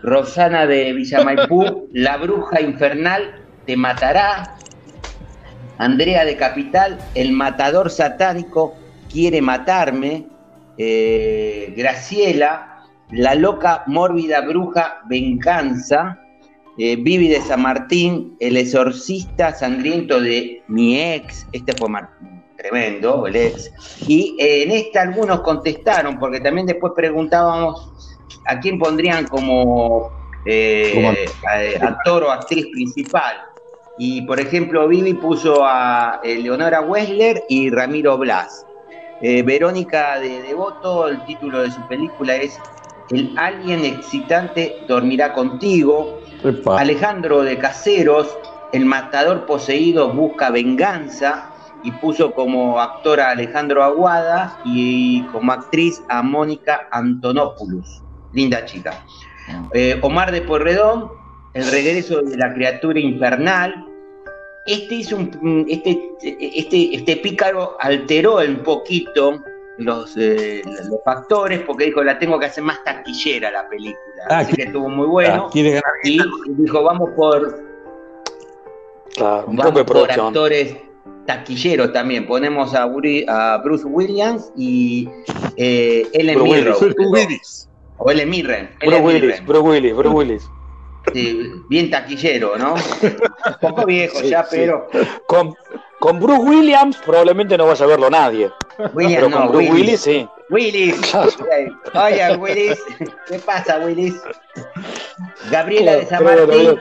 [0.03, 3.35] Rosana de Villamaipú, La bruja infernal
[3.67, 4.57] te matará,
[5.79, 8.75] Andrea de Capital, El matador satánico
[9.11, 10.27] quiere matarme,
[10.79, 16.21] eh, Graciela, La loca mórbida bruja venganza,
[16.83, 21.91] eh, Vivi de San Martín, El exorcista sangriento de mi ex, este fue
[22.57, 23.71] tremendo, el ex,
[24.09, 27.93] y eh, en esta algunos contestaron, porque también después preguntábamos
[28.47, 30.11] a quién pondrían como
[30.47, 31.27] eh,
[31.83, 33.37] actor o actriz principal.
[33.99, 38.65] Y por ejemplo, Vivi puso a Leonora Wessler y Ramiro Blas.
[39.21, 42.59] Verónica de Devoto, el título de su película es
[43.11, 46.20] El alien excitante dormirá contigo.
[46.45, 46.81] Epa.
[46.81, 48.37] Alejandro de Caseros,
[48.73, 51.51] El matador poseído busca venganza
[51.83, 58.03] y puso como actora a Alejandro Aguada y como actriz a Mónica Antonopoulos.
[58.33, 59.03] Linda chica.
[59.73, 61.11] Eh, Omar de Porredón,
[61.55, 63.87] El regreso de la criatura infernal.
[64.67, 69.43] Este hizo un, este, este, este pícaro alteró un poquito
[69.81, 74.25] los, eh, los factores porque dijo la tengo que hacer más taquillera la película.
[74.29, 75.47] Ah, Así que estuvo muy bueno.
[75.47, 77.71] Ah, quiere ganar Y dijo, vamos por,
[79.15, 80.77] Claro, un vamos poco de por actores
[81.27, 82.27] taquilleros también.
[82.27, 85.09] Ponemos a, Bruce Williams y
[85.57, 86.75] eh, Ellen Bruce Mirren.
[86.75, 86.95] Willis.
[86.95, 87.69] Bruce Willis.
[87.99, 88.71] O Ellen Mirren.
[88.79, 89.47] Bruce Ellen Willis, Mirren.
[89.47, 90.51] Bruce Willis, Bruce Willis.
[91.15, 92.75] Sí, bien taquillero, ¿no?
[93.05, 94.57] Un poco viejo Sí, ya, sí.
[94.57, 94.87] pero
[95.27, 95.55] Con,
[96.01, 98.51] con Bruce Williams probablemente no vaya a verlo nadie.
[98.97, 99.73] Pero con no, Bruce Willis.
[99.73, 100.29] Willis sí.
[100.49, 101.15] Willis.
[101.95, 102.83] Oye, Willis.
[103.29, 104.21] ¿Qué pasa, Willis?
[105.51, 106.81] Gabriela de San Martín,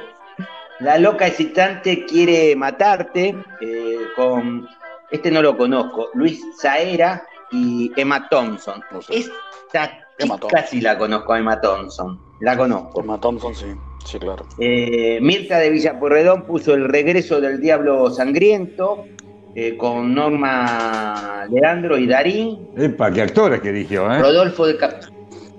[0.80, 4.68] la loca excitante quiere matarte, eh, con,
[5.12, 8.82] este no lo conozco, Luis Saera y Emma Thompson.
[9.10, 9.92] Esta
[10.68, 13.02] sí la conozco, Emma Thompson, la conozco.
[13.02, 13.76] Emma Thompson, sí.
[14.06, 14.46] Sí, claro.
[14.60, 19.06] Eh, Mirta de Villapurredón puso El regreso del diablo sangriento.
[19.56, 22.70] Eh, con Norma Leandro y Darín.
[22.78, 24.20] Epa, qué actores que eligió, ¿eh?
[24.20, 24.78] Rodolfo de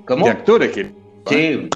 [0.06, 0.24] ¿Cómo?
[0.24, 0.92] Qué actores que.
[1.26, 1.68] Sí,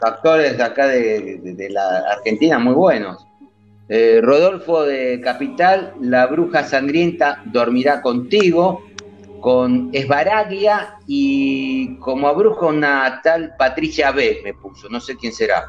[0.00, 3.26] actores de acá de, la Argentina muy buenos.
[3.88, 8.82] Eh, Rodolfo de Capital, La Bruja Sangrienta dormirá contigo,
[9.40, 15.66] con Esbaraglia y como bruja una tal Patricia B me puso, no sé quién será.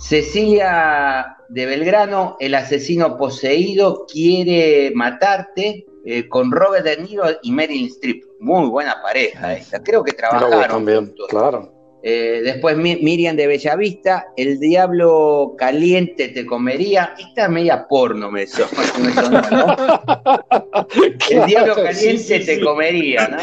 [0.00, 7.86] Cecilia de Belgrano, el asesino poseído, quiere matarte eh, con Robert De Niro y Meryl
[7.88, 8.24] Streep.
[8.40, 9.82] Muy buena pareja esta.
[9.82, 10.86] Creo que trabajaron.
[10.86, 11.26] Juntos.
[11.28, 11.79] Claro.
[12.02, 17.14] Eh, después Miriam de Bellavista, El Diablo Caliente te comería.
[17.18, 18.68] Esta media porno me, sonó,
[21.30, 23.36] El Diablo Caliente te comería, ¿no?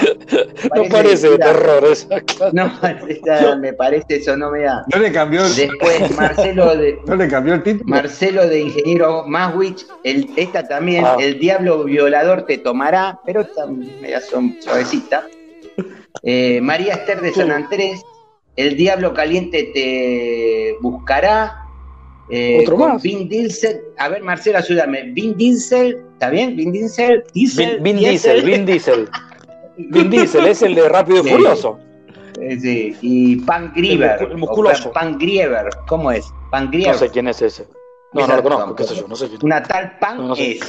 [0.84, 2.08] no parece de terror esa.
[2.54, 2.72] No,
[3.60, 4.84] me parece eso, no me da.
[4.92, 6.98] No le cambió Después Marcelo de.
[7.06, 7.86] No le cambió el título.
[7.86, 11.18] Marcelo de Ingeniero Maswich, esta también, ah.
[11.20, 15.28] El Diablo Violador te tomará, pero esta media son suavecita.
[16.24, 18.02] Eh, María Esther de San Andrés,
[18.58, 21.64] el Diablo Caliente te buscará.
[22.30, 23.02] Eh, ¿Otro más?
[23.02, 23.82] Vin Diesel.
[23.98, 25.04] A ver, Marcela, ayúdame.
[25.14, 26.58] Vin Diesel, ¿está bien?
[26.58, 27.24] Vin Diesel.
[27.34, 29.08] Diesel Vin, Diesel, Vin Diesel.
[29.78, 31.80] Vin Diesel es el de Rápido y Furioso.
[32.60, 34.22] Sí, y Pan Griever.
[34.24, 34.92] El, musculoso.
[34.92, 36.32] Pan Griever, ¿cómo es?
[36.52, 36.94] Pan Griever.
[36.94, 37.68] No sé quién es ese.
[38.14, 39.40] No, no lo conozco, qué sé yo, no sé quién.
[39.44, 40.60] Una tal Pan es.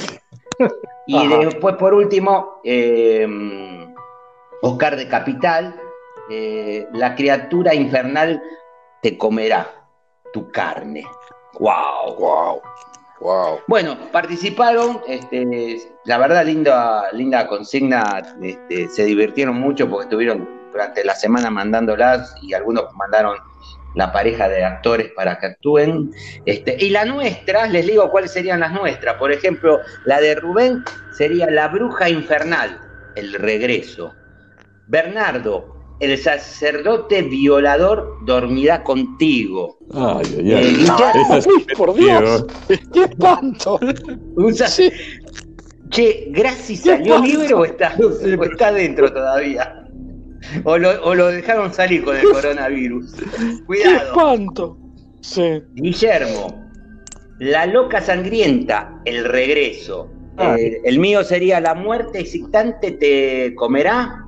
[1.07, 3.27] Y después, por último, eh,
[4.61, 5.73] Oscar de Capital,
[6.29, 8.41] eh, la criatura infernal
[9.01, 9.69] te comerá
[10.33, 11.05] tu carne.
[11.59, 12.61] Wow, wow,
[13.21, 13.59] wow.
[13.67, 21.03] Bueno, participaron, este, la verdad linda, linda consigna, este, se divirtieron mucho porque estuvieron durante
[21.03, 23.35] la semana mandándolas y algunos mandaron
[23.95, 26.11] la pareja de actores para que actúen.
[26.45, 29.15] Este, y la nuestra, les digo cuáles serían las nuestras.
[29.15, 32.79] Por ejemplo, la de Rubén sería La Bruja Infernal,
[33.15, 34.13] el regreso.
[34.87, 39.77] Bernardo, el sacerdote violador dormirá contigo.
[39.93, 40.87] Ay, ay, ay.
[41.35, 42.45] Eh, por Dios,
[42.93, 43.79] qué espanto.
[45.89, 49.87] Che, ¿Graci salió libre o está, o está dentro todavía?
[50.63, 53.15] O lo, o lo, dejaron salir con el coronavirus.
[53.65, 53.97] Cuidado.
[53.97, 54.77] ¡Qué espanto!
[55.21, 55.61] Sí.
[55.73, 56.69] Guillermo,
[57.39, 60.09] la loca sangrienta, el regreso.
[60.37, 60.55] Ah.
[60.57, 64.25] Eh, el mío sería la muerte excitante te comerá.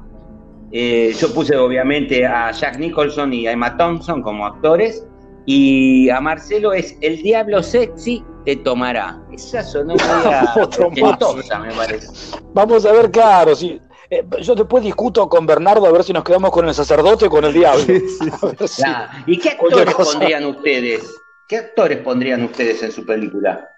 [0.71, 5.05] Eh, yo puse obviamente a Jack Nicholson y a Emma Thompson como actores.
[5.45, 9.19] Y a Marcelo es El Diablo Sexy te tomará.
[9.31, 9.95] Esa sonó
[10.91, 12.37] me parece.
[12.53, 16.23] Vamos a ver, claro, si, eh, yo después discuto con Bernardo a ver si nos
[16.23, 17.83] quedamos con el sacerdote o con el diablo.
[19.25, 21.15] ¿Y qué actores pondrían ustedes?
[21.47, 23.70] ¿Qué actores pondrían ustedes en su película?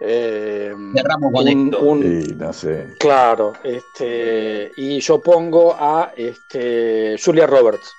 [0.00, 1.94] Eh, Cerramos con esto.
[2.36, 2.94] no sé.
[2.98, 7.92] Claro, este, y yo pongo a este, Julia Roberts.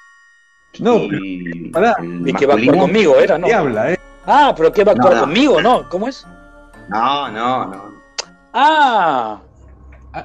[0.80, 3.38] No, y, que va a actuar conmigo, ¿era?
[3.38, 3.48] No.
[3.48, 4.00] habla, ¿eh?
[4.26, 5.88] Ah, pero que va a actuar conmigo, ¿no?
[5.90, 6.26] ¿Cómo es?
[6.90, 7.84] No, no, no.
[8.54, 9.40] Ah,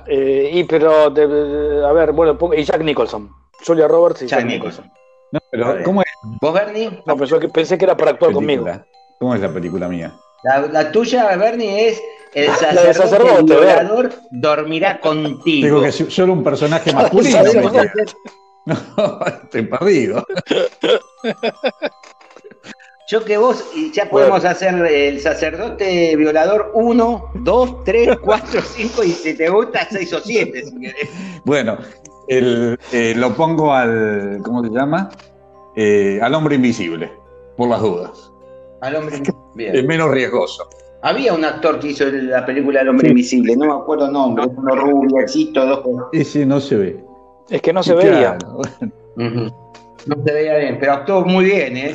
[0.07, 3.31] eh, y pero, a ver, bueno, y Jack Nicholson.
[3.65, 4.91] Julia Roberts y Jack, Nicholson.
[5.31, 6.09] No, pero, ¿cómo es?
[6.41, 7.03] ¿Vos, Bernie?
[7.07, 8.67] No, pero yo pensé que era para actuar conmigo.
[9.19, 10.13] ¿Cómo es la película mía?
[10.43, 12.03] La, tuya, Bernie, es
[12.35, 15.67] el sacerdote, sacerdote violador dormirá contigo.
[15.67, 17.43] Digo que solo un personaje masculino.
[18.65, 18.77] no,
[19.27, 20.27] estoy perdido.
[23.09, 29.11] Yo que vos, ya podemos hacer el sacerdote violador 1, 2, 3, 4, 5 y
[29.11, 31.11] si te gusta 6 o 7 si querés.
[31.45, 31.77] Bueno,
[32.29, 35.11] el, eh, lo pongo al, ¿cómo se llama?
[35.77, 37.13] Eh, al hombre invisible,
[37.57, 38.33] por las dudas.
[38.81, 39.21] Al hombre
[39.55, 39.75] Bien.
[39.77, 40.69] Es menos riesgoso.
[41.03, 44.45] Había un actor que hizo la película El hombre invisible, no me acuerdo el nombre,
[44.47, 45.85] uno rubio, dos.
[46.13, 47.05] Ese no se ve.
[47.51, 48.39] Es que no se veía.
[50.05, 51.95] No se veía bien, pero actuó muy bien, ¿eh?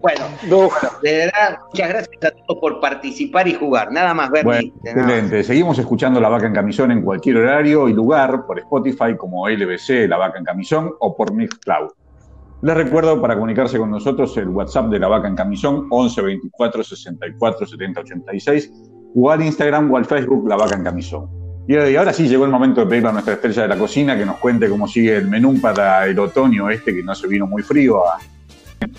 [0.00, 0.24] Bueno,
[1.02, 3.92] de verdad, muchas gracias a todos por participar y jugar.
[3.92, 4.44] Nada más, ver.
[4.44, 5.44] Bueno, excelente.
[5.44, 10.08] Seguimos escuchando La Vaca en Camisón en cualquier horario y lugar por Spotify como LBC,
[10.08, 11.90] La Vaca en Camisón o por Mixcloud.
[12.62, 16.82] Les recuerdo para comunicarse con nosotros el WhatsApp de la vaca en camisón 11 24
[16.82, 18.72] 64 70 86
[19.14, 21.28] o al Instagram o al Facebook la vaca en camisón.
[21.68, 24.24] Y ahora sí llegó el momento de pedir a nuestra estrella de la cocina que
[24.24, 27.62] nos cuente cómo sigue el menú para el otoño este que no se vino muy
[27.62, 28.02] frío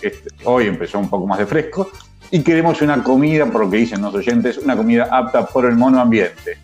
[0.01, 1.89] este, hoy empezó un poco más de fresco,
[2.31, 5.75] y queremos una comida, por lo que dicen los oyentes, una comida apta por el
[5.75, 6.57] mono ambiente.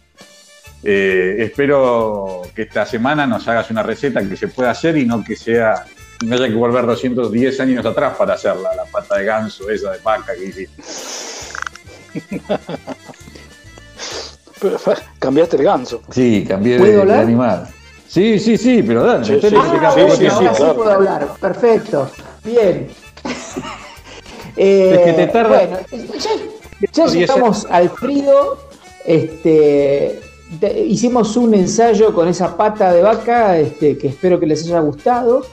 [0.83, 5.23] Eh, espero que esta semana nos hagas una receta que se pueda hacer y no
[5.23, 5.83] que sea
[6.23, 9.99] no haya que volver 210 años atrás para hacerla, la pata de ganso, esa de
[9.99, 10.81] vaca que hiciste.
[15.19, 16.01] cambiaste el ganso.
[16.11, 17.67] Sí, cambié de, animal.
[18.07, 19.25] Sí, sí, sí, pero dale.
[19.25, 19.57] Sí, sí, sí,
[20.55, 21.35] sí, puedo hablar.
[21.39, 22.09] Perfecto.
[22.43, 22.87] Bien.
[24.55, 25.57] es que te eh, tarda.
[25.57, 25.77] Bueno,
[26.93, 28.57] ya, ya estamos al frío.
[29.05, 30.21] Este,
[30.87, 35.45] hicimos un ensayo con esa pata de vaca este, que espero que les haya gustado.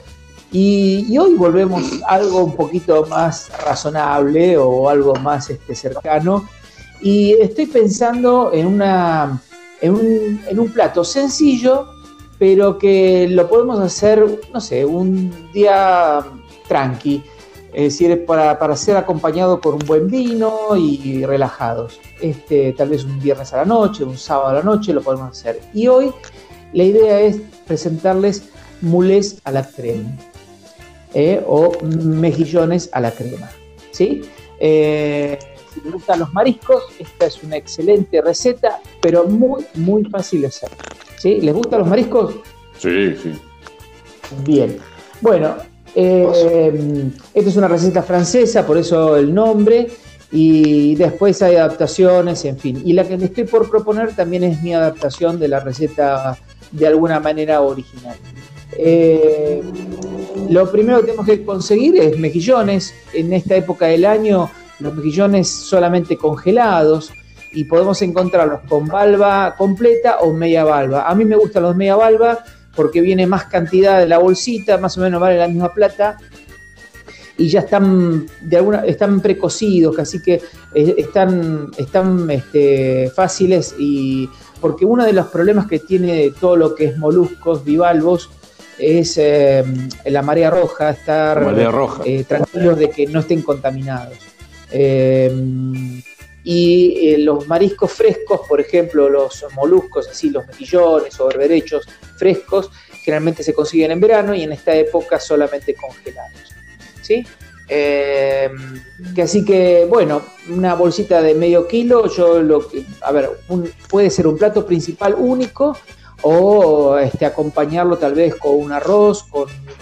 [0.53, 6.47] Y, hoy volvemos a algo un poquito más razonable o algo más este, cercano.
[7.01, 9.41] Y estoy pensando en, una,
[9.81, 11.87] en, un, en un plato sencillo,
[12.37, 16.23] pero que lo podemos hacer, no sé, un día
[16.67, 17.23] tranqui.
[17.73, 21.99] Es decir, para, para, ser acompañado por un buen vino y relajados.
[22.21, 25.31] Este, tal vez un viernes a la noche, un sábado a la noche lo podemos
[25.31, 25.59] hacer.
[25.73, 26.11] Y hoy
[26.73, 28.43] la idea es presentarles
[28.81, 30.15] mulés a la crema.
[31.13, 31.41] ¿Eh?
[31.45, 33.49] o mejillones a la crema.
[33.91, 34.21] ¿sí?
[34.59, 35.37] Eh,
[35.73, 40.47] si les gustan los mariscos, esta es una excelente receta, pero muy, muy fácil de
[40.47, 40.69] hacer.
[41.17, 41.41] ¿sí?
[41.41, 42.35] ¿Les gustan los mariscos?
[42.77, 43.33] Sí, sí.
[44.43, 44.77] Bien.
[45.21, 45.55] Bueno,
[45.95, 49.89] eh, esta es una receta francesa, por eso el nombre.
[50.35, 52.81] Y después hay adaptaciones, en fin.
[52.83, 56.35] Y la que les estoy por proponer también es mi adaptación de la receta
[56.71, 58.15] de alguna manera original.
[58.75, 59.61] Eh,
[60.53, 62.93] lo primero que tenemos que conseguir es mejillones.
[63.13, 64.49] En esta época del año,
[64.79, 67.11] los mejillones solamente congelados
[67.51, 71.09] y podemos encontrarlos con valva completa o media valva.
[71.09, 72.43] A mí me gustan los media valva
[72.75, 76.17] porque viene más cantidad de la bolsita, más o menos vale la misma plata
[77.37, 80.41] y ya están de alguna están precocidos, así que
[80.75, 84.29] eh, están, están este, fáciles y
[84.61, 88.29] porque uno de los problemas que tiene todo lo que es moluscos, bivalvos,
[88.83, 89.63] es eh,
[90.05, 91.55] la marea roja, estar
[92.05, 94.17] eh, tranquilos de que no estén contaminados.
[94.71, 95.31] Eh,
[96.45, 102.69] y los mariscos frescos, por ejemplo, los moluscos, así los mejillones o berberechos frescos,
[103.01, 106.53] generalmente se consiguen en verano y en esta época solamente congelados.
[107.01, 107.25] ¿sí?
[107.69, 113.29] que así que, bueno, una bolsita de medio kilo, yo lo que, a ver,
[113.89, 115.75] puede ser un plato principal único
[116.23, 119.25] o este, acompañarlo tal vez con un arroz,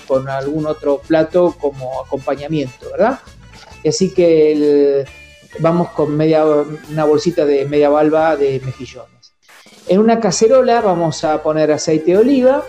[0.08, 3.20] con, algún otro plato como acompañamiento, ¿verdad?
[3.88, 5.06] Así que
[5.60, 6.44] vamos con media,
[6.92, 9.34] una bolsita de media valva de mejillones.
[9.88, 12.64] En una cacerola vamos a poner aceite de oliva,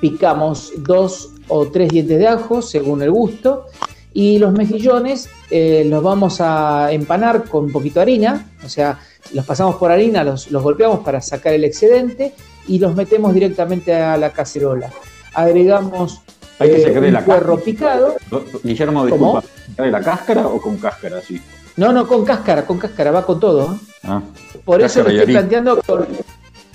[0.00, 3.66] picamos dos o tres dientes de ajo según el gusto
[4.12, 8.98] y los mejillones eh, los vamos a empanar con un poquito de harina, o sea,
[9.32, 12.34] los pasamos por harina, los golpeamos para sacar el excedente
[12.66, 14.90] y los metemos directamente a la cacerola.
[15.34, 16.20] Agregamos
[16.58, 18.14] Hay que eh, un puerro picado.
[18.62, 19.42] Guillermo, disculpa,
[19.76, 21.20] ¿de la cáscara o con cáscara?
[21.20, 21.40] Sí.
[21.76, 23.74] No, no, con cáscara, con cáscara, va con todo.
[23.74, 23.78] ¿eh?
[24.04, 24.22] Ah,
[24.64, 26.06] Por eso lo estoy planteando con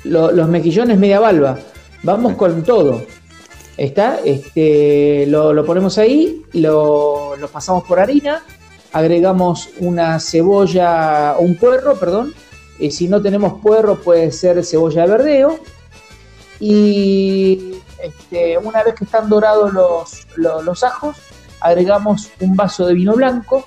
[0.04, 1.58] los mejillones media valva.
[2.04, 3.02] Vamos con todo.
[3.78, 4.20] ¿Está?
[4.26, 8.44] Este, lo, ponemos ahí, lo, lo, pasamos por harina,
[8.92, 12.34] agregamos una cebolla, un puerro, perdón.
[12.78, 15.60] Y si no tenemos puerro, puede ser cebolla de verdeo
[16.60, 19.72] y este, una vez que están dorados
[20.36, 21.18] los, ajos,
[21.62, 23.66] agregamos un vaso de vino blanco,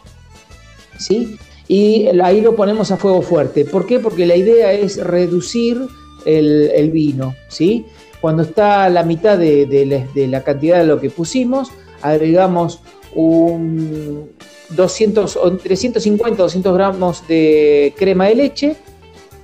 [0.98, 1.38] ¿sí?
[1.68, 3.64] Y ahí lo ponemos a fuego fuerte.
[3.64, 3.98] ¿Por qué?
[3.98, 5.86] Porque la idea es reducir
[6.26, 7.86] el, vino, ¿sí?
[8.20, 11.70] Cuando está la mitad de, la cantidad de lo que pusimos,
[12.02, 12.80] agregamos
[13.14, 14.30] un
[14.70, 18.76] 200, 350 200 gramos de crema de leche,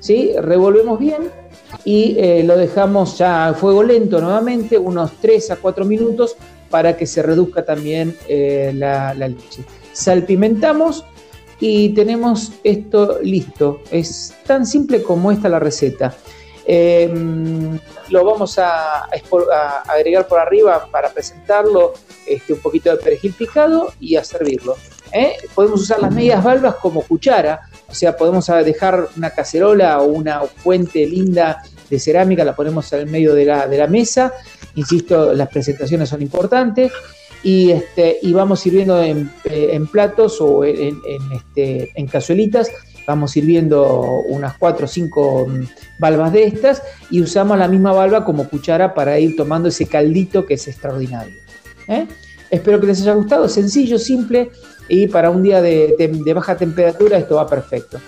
[0.00, 0.32] ¿sí?
[0.38, 1.47] Revolvemos bien
[1.84, 6.36] y eh, lo dejamos ya a fuego lento nuevamente, unos 3 a 4 minutos
[6.70, 9.64] para que se reduzca también eh, la, leche.
[9.92, 11.04] Salpimentamos
[11.60, 13.80] y tenemos esto listo.
[13.90, 16.14] Es tan simple como esta la receta.
[16.70, 17.78] Em,
[18.10, 19.08] lo vamos a,
[19.86, 21.94] agregar por arriba para presentarlo,
[22.26, 24.76] este, un poquito de perejil picado y a servirlo.
[25.12, 25.36] ¿eh?
[25.54, 30.42] Podemos usar las medias valvas como cuchara o sea, podemos dejar una cacerola o una
[30.42, 34.32] fuente linda de cerámica, la ponemos el medio de la, mesa.
[34.74, 36.92] Insisto, las presentaciones son importantes.
[37.42, 39.30] Y, este, y vamos sirviendo en,
[39.90, 41.00] platos o en,
[41.34, 42.70] este, en cazuelitas.
[43.06, 45.46] Vamos sirviendo unas 4 o 5
[45.98, 50.44] valvas de estas y usamos la misma valva como cuchara para ir tomando ese caldito
[50.44, 51.34] que es extraordinario.
[51.86, 52.06] ¿eh?
[52.50, 54.50] Espero que les haya gustado, sencillo, simple
[54.88, 57.98] y para un día de, baja temperatura esto va perfecto.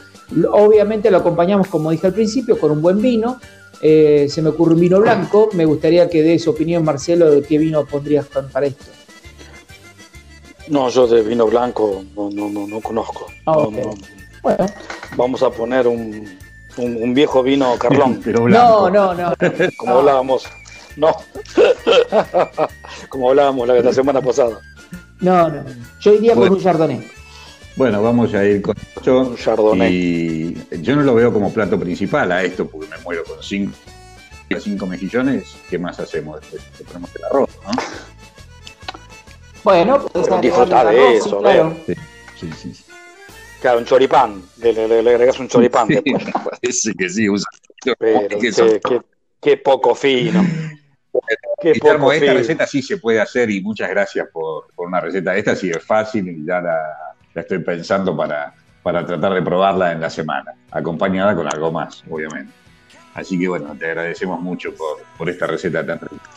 [0.52, 3.40] Obviamente lo acompañamos, como dije al principio, con un buen vino.
[3.82, 5.48] Eh, se me ocurre un vino blanco.
[5.54, 8.84] Me gustaría que dé su opinión, Marcelo, de qué vino pondrías para esto.
[10.68, 13.26] No, yo de vino blanco no, no, no, conozco.
[13.46, 13.66] Ah,
[14.42, 14.66] bueno.
[15.16, 16.38] Vamos a poner un,
[16.76, 18.20] un, viejo vino Carlón.
[18.24, 19.34] Pero No, no, no.
[19.76, 20.44] Como hablábamos.
[20.96, 21.14] No.
[23.08, 24.60] Como hablábamos la, semana pasada.
[25.20, 25.64] No, no.
[26.00, 27.08] Yo iría con un Chardonnay.
[27.76, 29.94] Bueno, vamos a ir con un Chardonnay.
[29.94, 33.72] Y yo no lo veo como plato principal a esto, porque me muero con cinco,
[34.58, 35.56] cinco mejillones.
[35.68, 36.62] ¿Qué más hacemos después?
[36.78, 37.70] Le ponemos el arroz, ¿no?
[39.62, 41.76] Bueno, pues disfrutar de eso, claro.
[41.86, 41.94] Sí,
[42.56, 42.84] sí, sí.
[43.60, 46.24] Claro, un choripán, le, le, le agregas un choripán sí, después.
[46.32, 47.48] Parece que sí, usa.
[47.98, 49.00] Pero qué, qué,
[49.40, 50.42] qué, poco fino.
[51.60, 55.36] Qué poco esta receta sí se puede hacer y muchas gracias por, por una receta.
[55.36, 56.78] Esta sí es fácil y ya la,
[57.34, 62.02] la, estoy pensando para, para tratar de probarla en la semana, acompañada con algo más,
[62.08, 62.52] obviamente.
[63.14, 66.30] Así que bueno, te agradecemos mucho por, por esta receta tan rica.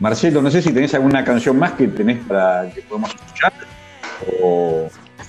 [0.00, 3.52] Marcelo, no sé si tenés alguna canción más que tenés para que podamos escuchar.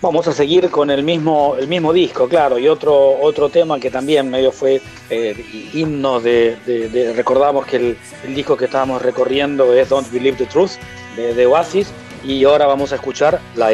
[0.02, 3.92] Vamos a seguir con el mismo, el mismo disco, claro, y otro, otro tema que
[3.92, 4.82] también medio fue
[5.12, 7.98] eh, himno de, recordamos que el,
[8.34, 10.72] disco que estábamos recorriendo es Don't Believe the Truth
[11.16, 11.92] de, Oasis
[12.24, 13.72] y ahora vamos a escuchar La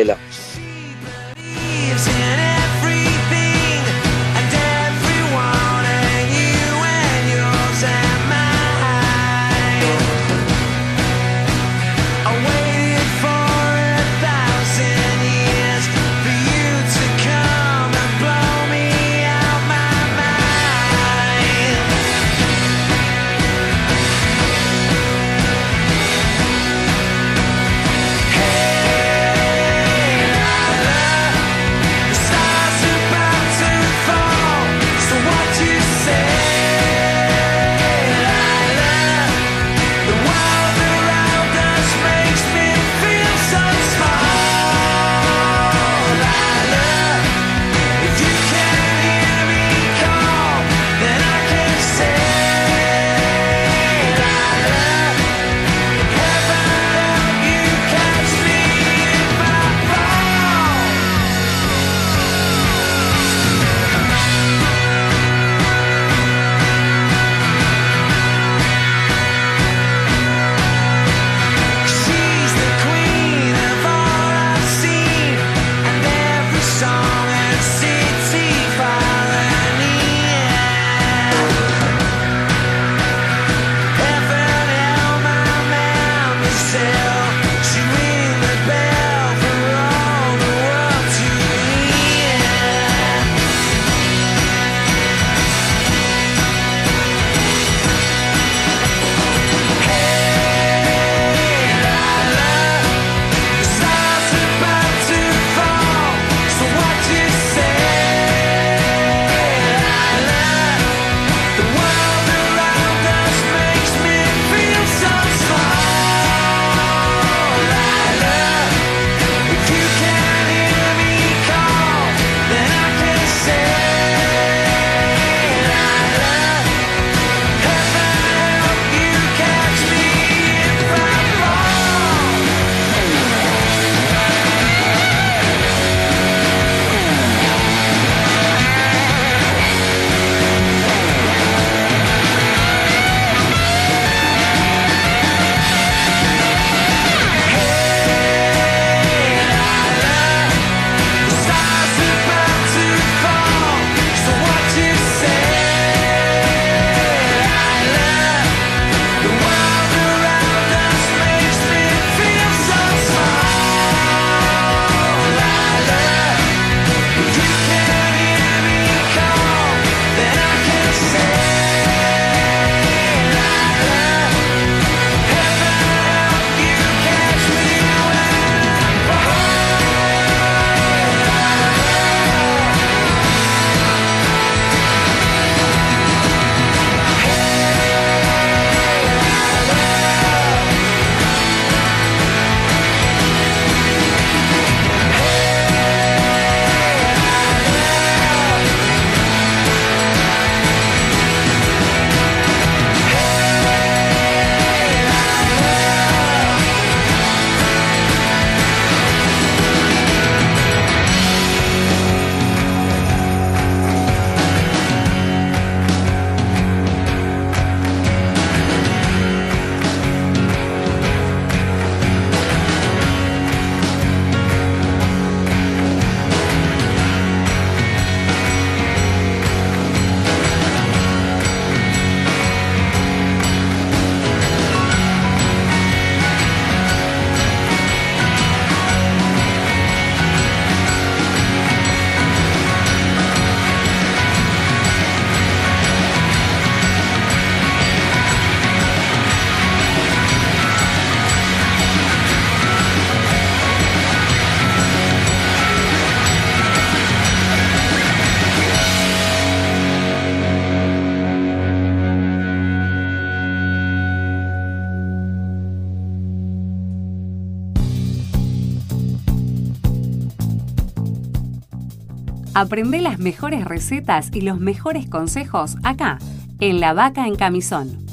[272.60, 276.18] Aprende las mejores recetas y los mejores consejos acá,
[276.60, 278.08] en La Vaca en Camisón.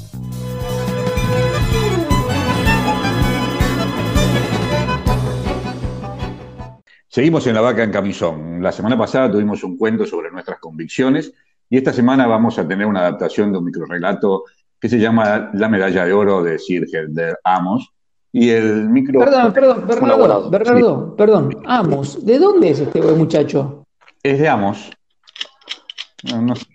[7.07, 8.61] Seguimos en La Vaca en Camisón.
[8.61, 11.33] La semana pasada tuvimos un cuento sobre nuestras convicciones
[11.67, 14.43] y esta semana vamos a tener una adaptación de un microrelato
[14.79, 17.91] que se llama La medalla de oro de Sir de Amos.
[18.31, 19.21] Y el micro.
[19.21, 21.57] Perdón, perdón, Bernardo, Bernardo, perdón.
[21.65, 23.84] Amos, ¿de dónde es este muchacho?
[24.25, 24.89] Es de Amos.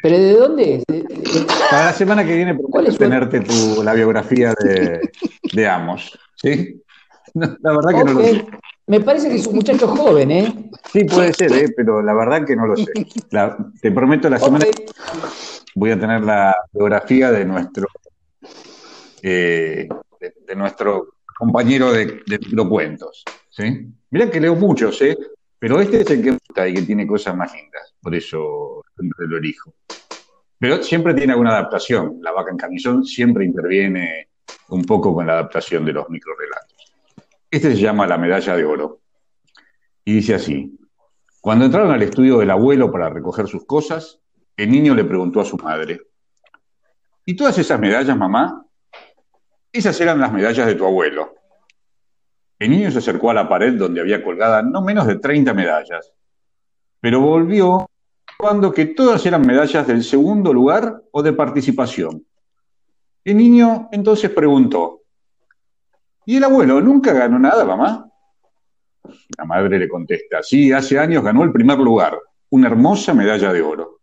[0.04, 0.84] ¿Pero de dónde es?
[1.68, 4.54] Para la semana que viene prometo tenerte tu, la biografía
[5.52, 6.16] de, Amos.
[6.36, 6.80] ¿sí?
[7.34, 8.46] la verdad que no lo sé.
[8.86, 10.70] Me parece que es un muchacho joven, ¿eh?
[10.92, 11.74] Sí, puede ser, ¿eh?
[11.76, 12.92] pero la verdad que no lo sé.
[13.82, 14.84] te prometo la semana que
[15.74, 17.88] voy a tener la biografía de nuestro
[19.22, 19.88] eh,
[20.46, 23.24] de, nuestro compañero de, de cuentos.
[23.48, 23.88] ¿sí?
[24.10, 25.18] Mirá que leo muchos, ¿eh?
[25.60, 29.36] Pero este es el que gusta y que tiene cosas más lindas, por eso lo
[29.36, 29.74] elijo.
[30.58, 32.18] Pero siempre tiene alguna adaptación.
[32.22, 34.30] La vaca en camisón siempre interviene
[34.70, 36.94] un poco con la adaptación de los microrelatos.
[37.50, 39.00] Este se llama La medalla de oro.
[40.02, 40.78] Y dice así,
[41.42, 44.18] cuando entraron al estudio del abuelo para recoger sus cosas,
[44.56, 46.00] el niño le preguntó a su madre,
[47.26, 48.64] ¿y todas esas medallas, mamá?
[49.70, 51.34] Esas eran las medallas de tu abuelo.
[52.60, 56.12] El niño se acercó a la pared donde había colgada no menos de 30 medallas,
[57.00, 57.88] pero volvió
[58.36, 62.22] cuando que todas eran medallas del segundo lugar o de participación.
[63.24, 65.00] El niño entonces preguntó,
[66.26, 68.06] ¿y el abuelo nunca ganó nada, mamá?
[69.38, 72.18] La madre le contesta, sí, hace años ganó el primer lugar,
[72.50, 74.00] una hermosa medalla de oro.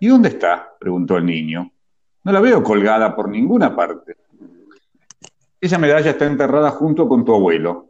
[0.00, 0.76] ¿Y dónde está?
[0.80, 1.70] preguntó el niño.
[2.24, 4.16] No la veo colgada por ninguna parte.
[5.62, 7.88] Esa medalla está enterrada junto con tu abuelo.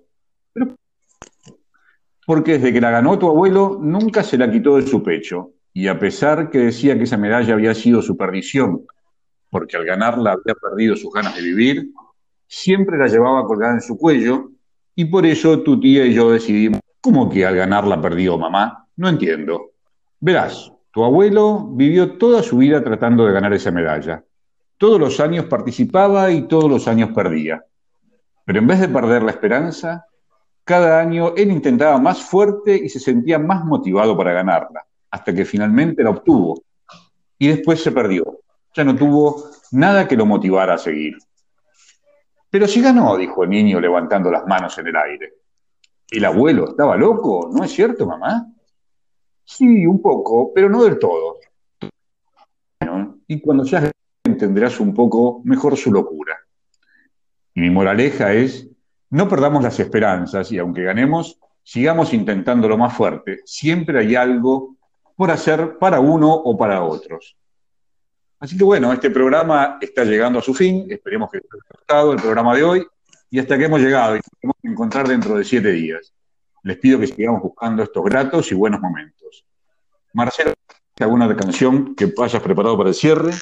[2.27, 5.55] porque desde que la ganó tu abuelo, nunca se la quitó de su pecho.
[5.73, 8.87] Y a pesar que decía que esa medalla había sido su perdición,
[9.51, 11.91] porque al ganarla había perdido sus ganas de vivir,
[12.47, 14.51] siempre la llevaba colgada en su cuello,
[14.95, 18.87] y por eso tu tía y yo decidimos, ¿cómo que al ganarla perdió mamá?
[18.97, 19.73] No entiendo.
[20.21, 24.23] Verás, tu abuelo vivió toda su vida tratando de ganar esa medalla.
[24.83, 27.65] Todos los años participaba y todos los años perdía.
[28.45, 30.07] Pero en vez de perder la esperanza,
[30.65, 35.45] cada año él intentaba más fuerte y se sentía más motivado para ganarla, hasta que
[35.45, 36.65] finalmente la obtuvo.
[37.39, 38.41] Y después se perdió.
[38.75, 41.17] Ya no tuvo nada que lo motivara a seguir.
[42.51, 45.35] Pero si ganó, dijo el niño levantando las manos en el aire.
[46.11, 47.49] ¿El abuelo estaba loco?
[47.53, 48.49] ¿No es cierto, mamá?
[49.45, 51.37] Sí, un poco, pero no del todo.
[53.29, 53.93] Y cuando ya
[54.33, 56.37] entenderás un poco mejor su locura.
[57.55, 58.69] Y mi moraleja es,
[59.11, 63.41] no perdamos las esperanzas y aunque ganemos, sigamos intentando lo más fuerte.
[63.45, 64.77] Siempre hay algo
[65.17, 67.37] por hacer para uno o para otros.
[68.41, 70.87] Así que bueno, este programa está llegando a su fin.
[70.91, 72.87] Esperemos que haya gustado el programa de hoy
[73.31, 76.13] y hasta que hemos llegado y nos a encontrar dentro de siete días.
[76.65, 79.45] Les pido que sigamos buscando estos gratos y buenos momentos.
[80.13, 80.55] Marcelo,
[80.99, 83.33] ¿alguna canción que hayas preparado para el cierre?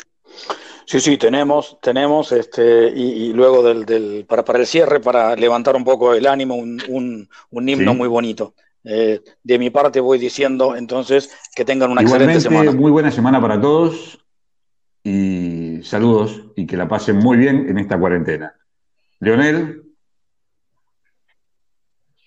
[0.91, 5.85] Sí, sí, tenemos, tenemos, este, y, luego del, para, para el cierre, para levantar un
[5.85, 8.55] poco el ánimo, un, himno muy bonito.
[8.83, 12.73] Eh, de mi parte voy diciendo entonces que tengan una excelente semana.
[12.73, 14.19] Muy buena semana para todos
[15.05, 18.57] y saludos y que la pasen muy bien en esta cuarentena.
[19.21, 19.90] Leonel.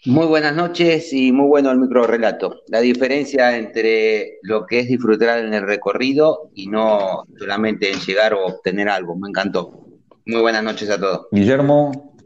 [0.05, 2.61] Muy buenas noches y muy bueno el micro relato.
[2.67, 8.33] La diferencia entre lo que es disfrutar en el recorrido y no solamente en llegar
[8.33, 9.15] o obtener algo.
[9.15, 9.87] Me encantó.
[10.25, 11.27] Muy buenas noches a todos.
[11.31, 12.17] Guillermo.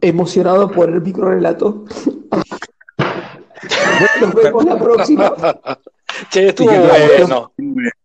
[0.00, 1.84] Emocionado por el micro relato.
[4.20, 5.34] Nos vemos la próxima.
[6.30, 7.52] Che, estuvo bueno.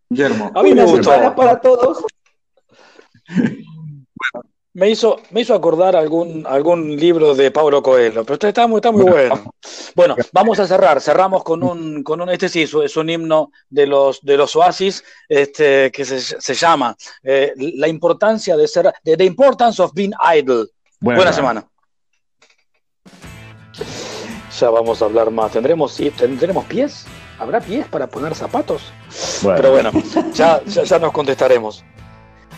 [0.09, 0.51] Guillermo.
[0.55, 1.11] A mí me gustó.
[1.35, 2.03] Para todos.
[3.29, 4.47] Bueno.
[4.73, 8.91] Me hizo, me hizo acordar algún, algún libro de Pablo Coelho, pero está muy, está
[8.91, 9.53] muy bueno.
[9.95, 11.01] Bueno, vamos a cerrar.
[11.01, 15.03] Cerramos con un, con un este sí, es un himno de los, de los oasis
[15.27, 20.67] este, que se, se llama eh, La importancia de ser, The Importance of Being Idle.
[21.01, 21.67] Buena, semana.
[24.57, 25.51] Ya vamos a hablar más.
[25.51, 27.05] ¿Tendremos, ¿tendremos pies?
[27.39, 28.83] ¿Habrá pies para poner zapatos?
[29.43, 29.91] Pero bueno,
[30.33, 31.83] ya, ya nos contestaremos.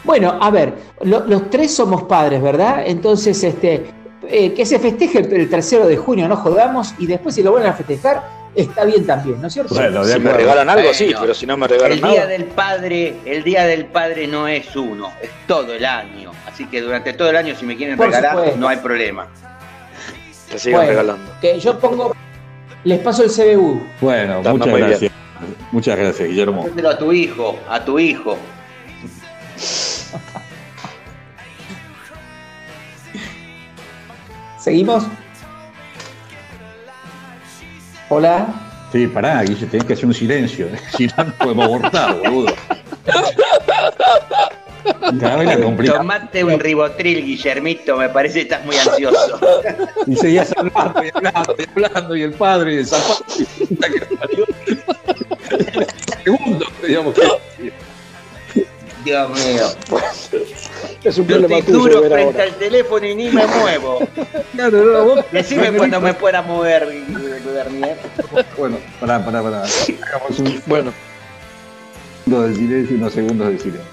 [0.03, 0.73] Bueno, a ver,
[1.03, 2.83] los tres somos padres, ¿verdad?
[2.85, 3.85] Entonces, este,
[4.27, 7.71] eh, que se festeje el, tercero de junio, no jodamos, y después si lo vuelven
[7.71, 8.23] a festejar,
[8.55, 9.75] está bien también, ¿no es cierto?
[9.75, 12.13] Bueno, si me regalan algo, sí, pero si no me regalan nada.
[12.13, 16.31] El día del padre, el día del padre no es uno, es todo el año.
[16.47, 19.27] Así que durante todo el año, si me quieren regalar, no hay problema.
[20.49, 21.31] Te siguen regalando.
[21.41, 22.13] Que yo pongo
[22.83, 23.81] Les paso el CBU.
[24.01, 25.11] Bueno, muchas gracias.
[25.71, 26.65] Muchas gracias, Guillermo.
[26.89, 28.37] a tu hijo, a tu hijo.
[34.59, 35.03] ¿Seguimos?
[38.09, 38.47] Hola.
[38.91, 40.67] Sí, pará, Guille, tenés que hacer un silencio.
[40.95, 42.53] Si no, podemos abortar, boludo.
[45.85, 49.39] Tomate un ribotril, Guillermito, me parece que estás muy ansioso.
[50.07, 53.25] Y seguías hablando y hablando y hablando, y el padre y el zapato.
[56.23, 57.73] Segundo, digamos que.
[59.03, 59.67] Dios mío.
[61.03, 63.99] Es un Yo estoy duro frente al teléfono y ni me muevo.
[64.53, 66.87] No, no, no, vos, Decime cuando me pueda mover,
[67.43, 67.97] Bernier.
[68.55, 69.63] Bueno, pará, pará, pará.
[70.07, 70.61] Hagamos un.
[70.67, 70.93] Bueno.
[72.27, 73.92] Dos de silencio y unos segundos de silencio.